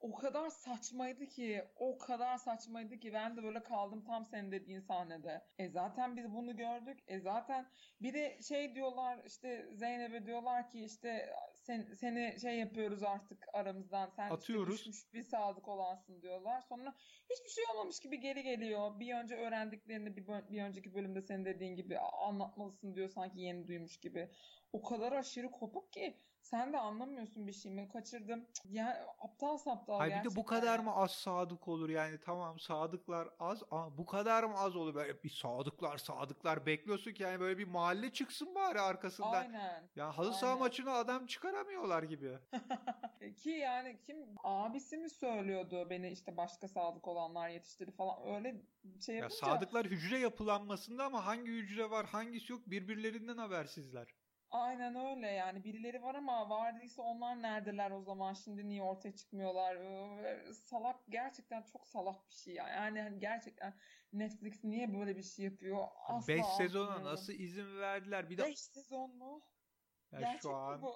[0.02, 4.80] O kadar saçmaydı ki, o kadar saçmaydı ki ben de böyle kaldım tam senin dediğin
[4.80, 5.42] sahnede.
[5.58, 6.98] E zaten biz bunu gördük.
[7.06, 7.66] E zaten
[8.00, 14.08] bir de şey diyorlar işte Zeynep'e diyorlar ki işte sen, seni şey yapıyoruz artık aramızdan.
[14.16, 14.78] Sen işte Atıyoruz.
[14.78, 16.60] düşmüş bir sadık olansın diyorlar.
[16.60, 16.94] Sonra
[17.30, 19.00] hiçbir şey olmamış gibi geri geliyor.
[19.00, 23.96] Bir önce öğrendiklerini bir, bir önceki bölümde senin dediğin gibi anlatmalısın diyor sanki yeni duymuş
[23.96, 24.28] gibi.
[24.72, 27.88] O kadar aşırı kopuk ki sen de anlamıyorsun bir şey mi?
[27.88, 28.46] Kaçırdım.
[28.70, 30.82] Yani aptal saptal Hayır bir de bu gerçekten kadar ya.
[30.82, 35.22] mı az sadık olur yani tamam sadıklar az ama bu kadar mı az olur böyle
[35.22, 39.32] bir sadıklar sadıklar bekliyorsun ki yani böyle bir mahalle çıksın bari arkasından.
[39.32, 39.90] Aynen.
[39.96, 42.38] Ya halı saha maçına adam çıkaramıyorlar gibi.
[43.36, 48.62] Ki yani kim abisi mi söylüyordu beni işte başka sadık olanlar yetiştirdi falan öyle
[49.06, 54.21] şey Ya yapınca sadıklar hücre yapılanmasında ama hangi hücre var hangisi yok birbirlerinden habersizler.
[54.52, 55.64] Aynen öyle yani.
[55.64, 58.32] Birileri var ama vardıysa onlar neredeler o zaman?
[58.32, 59.76] Şimdi niye ortaya çıkmıyorlar?
[60.52, 62.68] Salak gerçekten çok salak bir şey ya.
[62.68, 63.80] Yani hani gerçekten
[64.12, 65.88] Netflix niye böyle bir şey yapıyor?
[66.08, 68.30] Asla 5 sezona nasıl izin verdiler?
[68.30, 69.40] Bir de 5 sezon mu?
[70.12, 70.94] Ya Gerçek şu an bu?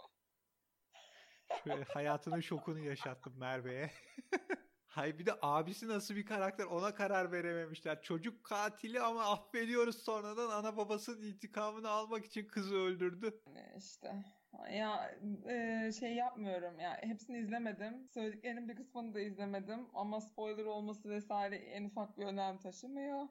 [1.65, 3.91] şöyle hayatının şokunu yaşattım Merve'ye.
[4.97, 8.03] Hay bir de abisi nasıl bir karakter ona karar verememişler.
[8.03, 13.41] Çocuk katili ama affediyoruz sonradan ana babasının intikamını almak için kızı öldürdü.
[13.77, 14.25] İşte
[14.73, 15.19] ya
[15.49, 18.09] e, şey yapmıyorum ya hepsini izlemedim.
[18.15, 23.29] Söylediklerinin bir kısmını da izlemedim ama spoiler olması vesaire en ufak bir önem taşımıyor.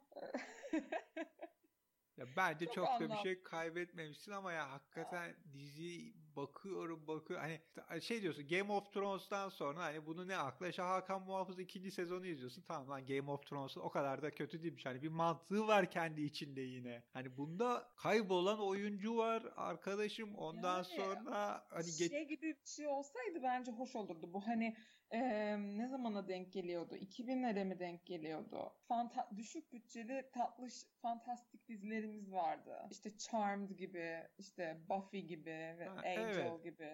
[2.18, 7.48] Ya bence çok, çok da bir şey kaybetmemişsin ama ya hakikaten dizi bakıyorum bakıyorum.
[7.88, 11.92] Hani şey diyorsun Game of Thrones'tan sonra hani bunu ne akla işte Hakan Muhafız ikinci
[11.92, 12.62] sezonu izliyorsun.
[12.62, 14.86] Tamam lan Game of Thrones'un o kadar da kötü değilmiş.
[14.86, 17.04] Hani bir mantığı var kendi içinde yine.
[17.14, 20.36] Hani bunda kaybolan oyuncu var arkadaşım.
[20.36, 24.34] Ondan yani, sonra hani şey gibi bir şey olsaydı bence hoş olurdu.
[24.34, 24.78] Bu hani
[25.12, 26.96] ee, ne zamana denk geliyordu?
[26.96, 28.74] 2000'lere mi denk geliyordu?
[28.88, 32.88] Fanta düşük bütçeli tatlış fantastik dizilerimiz vardı.
[32.92, 36.64] İşte Charmed gibi, işte Buffy gibi ve ha, Angel evet.
[36.64, 36.92] gibi.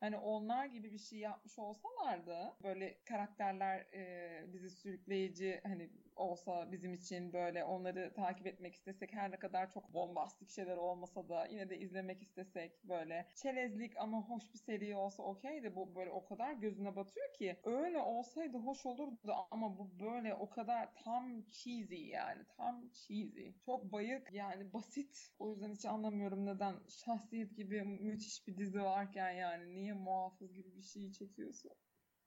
[0.00, 6.94] Hani onlar gibi bir şey yapmış olsalardı böyle karakterler e, bizi sürükleyici hani olsa bizim
[6.94, 11.70] için böyle onları takip etmek istesek her ne kadar çok bombastik şeyler olmasa da yine
[11.70, 16.24] de izlemek istesek böyle çerezlik ama hoş bir seri olsa okey de bu böyle o
[16.24, 22.08] kadar gözüne batıyor ki öyle olsaydı hoş olurdu ama bu böyle o kadar tam cheesy
[22.08, 23.48] yani tam cheesy.
[23.66, 25.30] Çok bayık yani basit.
[25.38, 30.76] O yüzden hiç anlamıyorum neden şahsiyet gibi müthiş bir dizi varken yani niye muhafız gibi
[30.76, 31.70] bir şey çekiyorsun?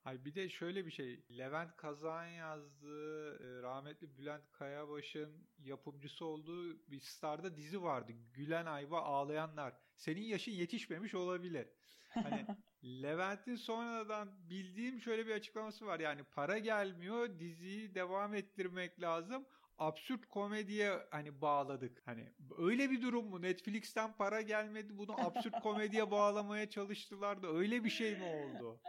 [0.07, 1.23] Hay bir de şöyle bir şey.
[1.37, 8.11] Levent Kazan yazdığı e, rahmetli Bülent Kayabaş'ın yapımcısı olduğu bir Star'da dizi vardı.
[8.33, 9.73] Gülen Ayva Ağlayanlar.
[9.95, 11.67] Senin yaşın yetişmemiş olabilir.
[12.09, 12.45] Hani
[13.03, 15.99] Levent'in sonradan bildiğim şöyle bir açıklaması var.
[15.99, 19.45] Yani para gelmiyor, diziyi devam ettirmek lazım
[19.77, 22.01] absürt komediye hani bağladık.
[22.05, 23.41] Hani öyle bir durum mu?
[23.41, 28.79] Netflix'ten para gelmedi bunu absürt komediye bağlamaya çalıştılar da öyle bir şey mi oldu?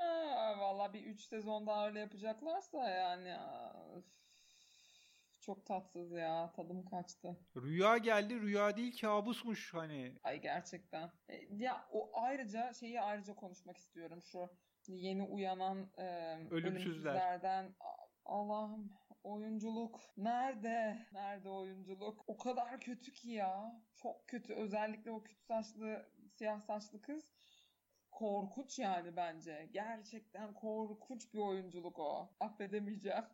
[0.61, 3.36] Valla bir 3 sezon daha öyle yapacaklarsa yani
[5.40, 6.52] çok tatsız ya.
[6.56, 7.36] Tadım kaçtı.
[7.56, 8.40] Rüya geldi.
[8.40, 10.18] Rüya değil kabusmuş hani.
[10.24, 11.11] Ay gerçekten.
[11.28, 14.50] E, ya o ayrıca şeyi ayrıca konuşmak istiyorum şu
[14.88, 16.61] yeni uyanan e, Ölümsüzler.
[16.61, 17.74] ölümsüzlerden
[18.24, 18.92] Allah'ım
[19.22, 21.06] oyunculuk nerede?
[21.12, 22.24] Nerede oyunculuk?
[22.26, 23.82] O kadar kötü ki ya.
[23.96, 24.54] Çok kötü.
[24.54, 27.38] Özellikle o küt saçlı, siyah saçlı kız
[28.19, 29.69] korkunç yani bence.
[29.73, 32.31] Gerçekten korkunç bir oyunculuk o.
[32.41, 33.25] Affedemeyeceğim.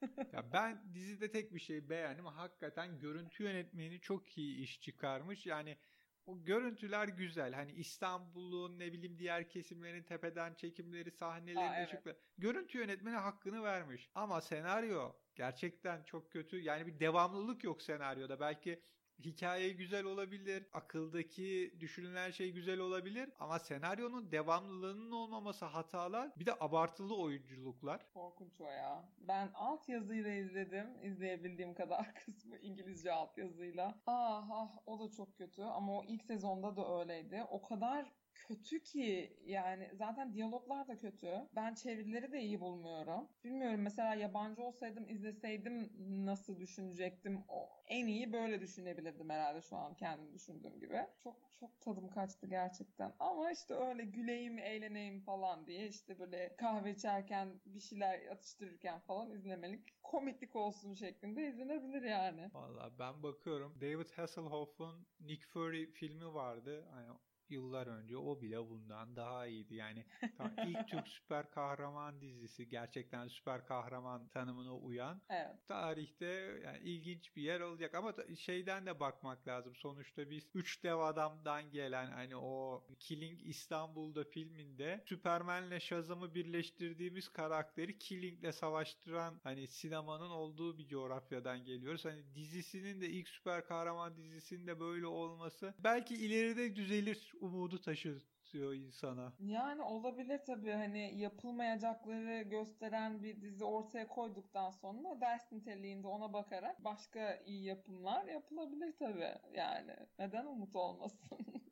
[0.32, 2.26] ya ben dizide tek bir şey beğendim.
[2.26, 5.46] Hakikaten görüntü yönetmeni çok iyi iş çıkarmış.
[5.46, 5.78] Yani
[6.26, 7.52] o görüntüler güzel.
[7.52, 12.14] Hani İstanbul'un ne bileyim diğer kesimlerin tepeden çekimleri, sahnelerin ışıkları.
[12.14, 12.38] Evet.
[12.38, 14.10] Görüntü yönetmeni hakkını vermiş.
[14.14, 16.60] Ama senaryo gerçekten çok kötü.
[16.60, 18.40] Yani bir devamlılık yok senaryoda.
[18.40, 18.82] Belki
[19.24, 26.54] hikaye güzel olabilir, akıldaki düşünülen şey güzel olabilir ama senaryonun devamlılığının olmaması hatalar, bir de
[26.60, 28.12] abartılı oyunculuklar.
[28.14, 29.04] Korkunç o ya.
[29.28, 33.94] Ben alt yazıyla izledim, izleyebildiğim kadar kısmı İngilizce alt yazıyla.
[34.06, 37.44] Ah ah o da çok kötü ama o ilk sezonda da öyleydi.
[37.50, 38.12] O kadar
[38.48, 41.48] kötü ki yani zaten diyaloglar da kötü.
[41.56, 43.28] Ben çevirileri de iyi bulmuyorum.
[43.44, 45.92] Bilmiyorum mesela yabancı olsaydım izleseydim
[46.26, 47.44] nasıl düşünecektim.
[47.48, 51.06] O en iyi böyle düşünebilirdim herhalde şu an kendim düşündüğüm gibi.
[51.22, 53.12] Çok çok tadım kaçtı gerçekten.
[53.18, 59.30] Ama işte öyle güleyim, eğleneyim falan diye işte böyle kahve içerken bir şeyler atıştırırken falan
[59.30, 62.50] izlemelik komiklik olsun şeklinde izlenebilir yani.
[62.54, 66.88] Valla ben bakıyorum David Hasselhoff'un Nick Fury filmi vardı.
[66.90, 67.08] Hani
[67.50, 69.74] yıllar önce o bile bundan daha iyiydi.
[69.74, 70.04] Yani
[70.66, 75.66] ilk Türk süper kahraman dizisi gerçekten süper kahraman tanımına uyan evet.
[75.66, 76.26] tarihte
[76.64, 79.74] yani ilginç bir yer olacak ama şeyden de bakmak lazım.
[79.76, 87.98] Sonuçta biz üç dev adamdan gelen hani o Killing İstanbul'da filminde Superman'le Shazam'ı birleştirdiğimiz karakteri
[87.98, 92.04] Killing'le savaştıran hani sinemanın olduğu bir coğrafyadan geliyoruz.
[92.04, 99.32] Hani dizisinin de ilk süper kahraman dizisinde böyle olması belki ileride düzelir umudu taşıtıyor insana.
[99.38, 106.84] Yani olabilir tabii hani yapılmayacakları gösteren bir dizi ortaya koyduktan sonra ders niteliğinde ona bakarak
[106.84, 109.96] başka iyi yapımlar yapılabilir tabii yani.
[110.18, 111.38] Neden umut olmasın?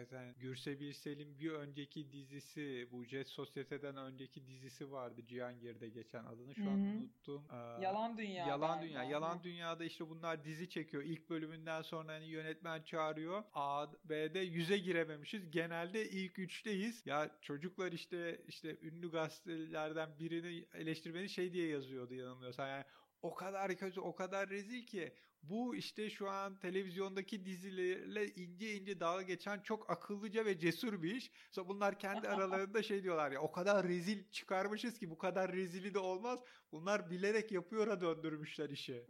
[0.00, 6.54] Hakikaten Gürse Birsel'in bir önceki dizisi bu Jet Sosyete'den önceki dizisi vardı Cihangir'de geçen adını
[6.54, 6.96] şu an Hı hı.
[6.96, 7.44] unuttum.
[7.50, 8.46] Ee, Yalan Dünya.
[8.46, 8.82] Yalan.
[8.82, 9.04] Dünya.
[9.04, 9.44] Yalan Hı.
[9.44, 11.02] Dünya'da işte bunlar dizi çekiyor.
[11.02, 13.42] İlk bölümünden sonra hani yönetmen çağırıyor.
[13.54, 15.50] A, B'de yüze girememişiz.
[15.50, 17.06] Genelde ilk üçteyiz.
[17.06, 22.68] Ya çocuklar işte işte ünlü gazetelerden birini eleştirmeni şey diye yazıyordu yanılmıyorsam.
[22.68, 22.84] Yani
[23.22, 29.00] o kadar kötü, o kadar rezil ki bu işte şu an televizyondaki dizilerle ince ince
[29.00, 31.30] dalga geçen çok akıllıca ve cesur bir iş.
[31.50, 35.94] Sonra bunlar kendi aralarında şey diyorlar ya o kadar rezil çıkarmışız ki bu kadar rezili
[35.94, 36.40] de olmaz.
[36.72, 39.06] Bunlar bilerek yapıyor'a döndürmüşler işi.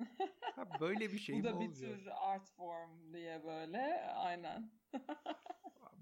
[0.57, 4.05] Ha, böyle bir şey Bu mi da bir tür art form diye böyle.
[4.15, 4.73] Aynen.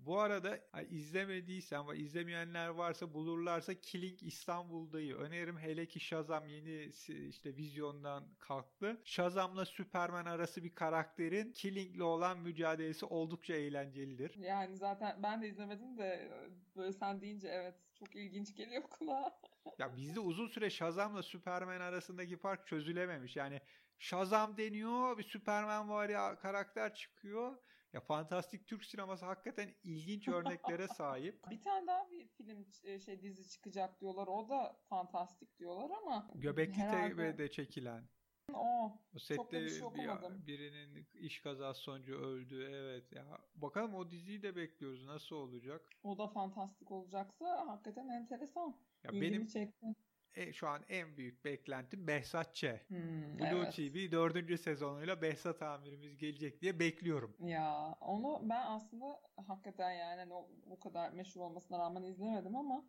[0.09, 0.59] Bu arada
[0.91, 5.59] izlemediysen ve izlemeyenler varsa bulurlarsa Killing İstanbul'dayı öneririm.
[5.59, 6.91] Hele ki Shazam yeni
[7.29, 9.01] işte vizyondan kalktı.
[9.05, 14.35] Shazam'la Superman arası bir karakterin Killing'le olan mücadelesi oldukça eğlencelidir.
[14.35, 16.31] Yani zaten ben de izlemedim de
[16.77, 19.41] böyle sen deyince evet çok ilginç geliyor kulağa.
[19.79, 23.37] Ya bizde uzun süre Shazam'la Superman arasındaki fark çözülememiş.
[23.37, 23.61] Yani
[23.99, 27.57] Shazam deniyor bir Superman var ya karakter çıkıyor.
[27.99, 31.41] Ya fantastik Türk sineması hakikaten ilginç örneklere sahip.
[31.51, 34.27] Bir tane daha bir film e, şey dizi çıkacak diyorlar.
[34.27, 38.09] O da fantastik diyorlar ama Göbekli herhalde Tepe'de çekilen.
[38.55, 38.93] o.
[39.15, 40.47] O sette bir şey okumadım.
[40.47, 42.69] birinin iş kazası sonucu öldü.
[42.71, 43.39] Evet ya.
[43.55, 45.05] Bakalım o diziyi de bekliyoruz.
[45.07, 45.83] Nasıl olacak?
[46.03, 48.77] O da fantastik olacaksa hakikaten enteresan.
[49.05, 49.87] Ya İlgimi benim çekti.
[50.35, 52.65] E, şu an en büyük beklentim Behzat Ç.
[52.89, 53.75] Hmm, Blue evet.
[53.75, 54.61] TV 4.
[54.61, 57.37] sezonuyla Behzat amirimiz gelecek diye bekliyorum.
[57.39, 62.85] Ya onu ben aslında hakikaten yani hani o, o kadar meşhur olmasına rağmen izlemedim ama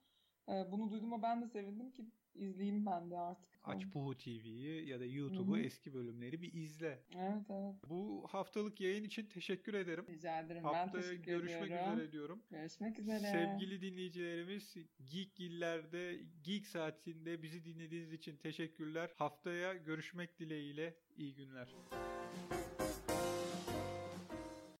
[0.49, 3.49] e, bunu duyduğuma ben de sevindim ki izleyeyim ben de artık.
[3.63, 7.03] Aç Puhu TV'yi ya da YouTube'u eski bölümleri bir izle.
[7.15, 7.75] Evet evet.
[7.89, 10.05] Bu haftalık yayın için teşekkür ederim.
[10.09, 10.63] Rica ederim.
[10.63, 11.93] ben Haftaya teşekkür görüşmek ediyorum.
[11.93, 12.43] üzere diyorum.
[12.51, 13.19] Görüşmek üzere.
[13.19, 14.75] Sevgili dinleyicilerimiz
[15.11, 19.11] Geek Gillerde Geek Saati'nde bizi dinlediğiniz için teşekkürler.
[19.15, 21.75] Haftaya görüşmek dileğiyle iyi günler.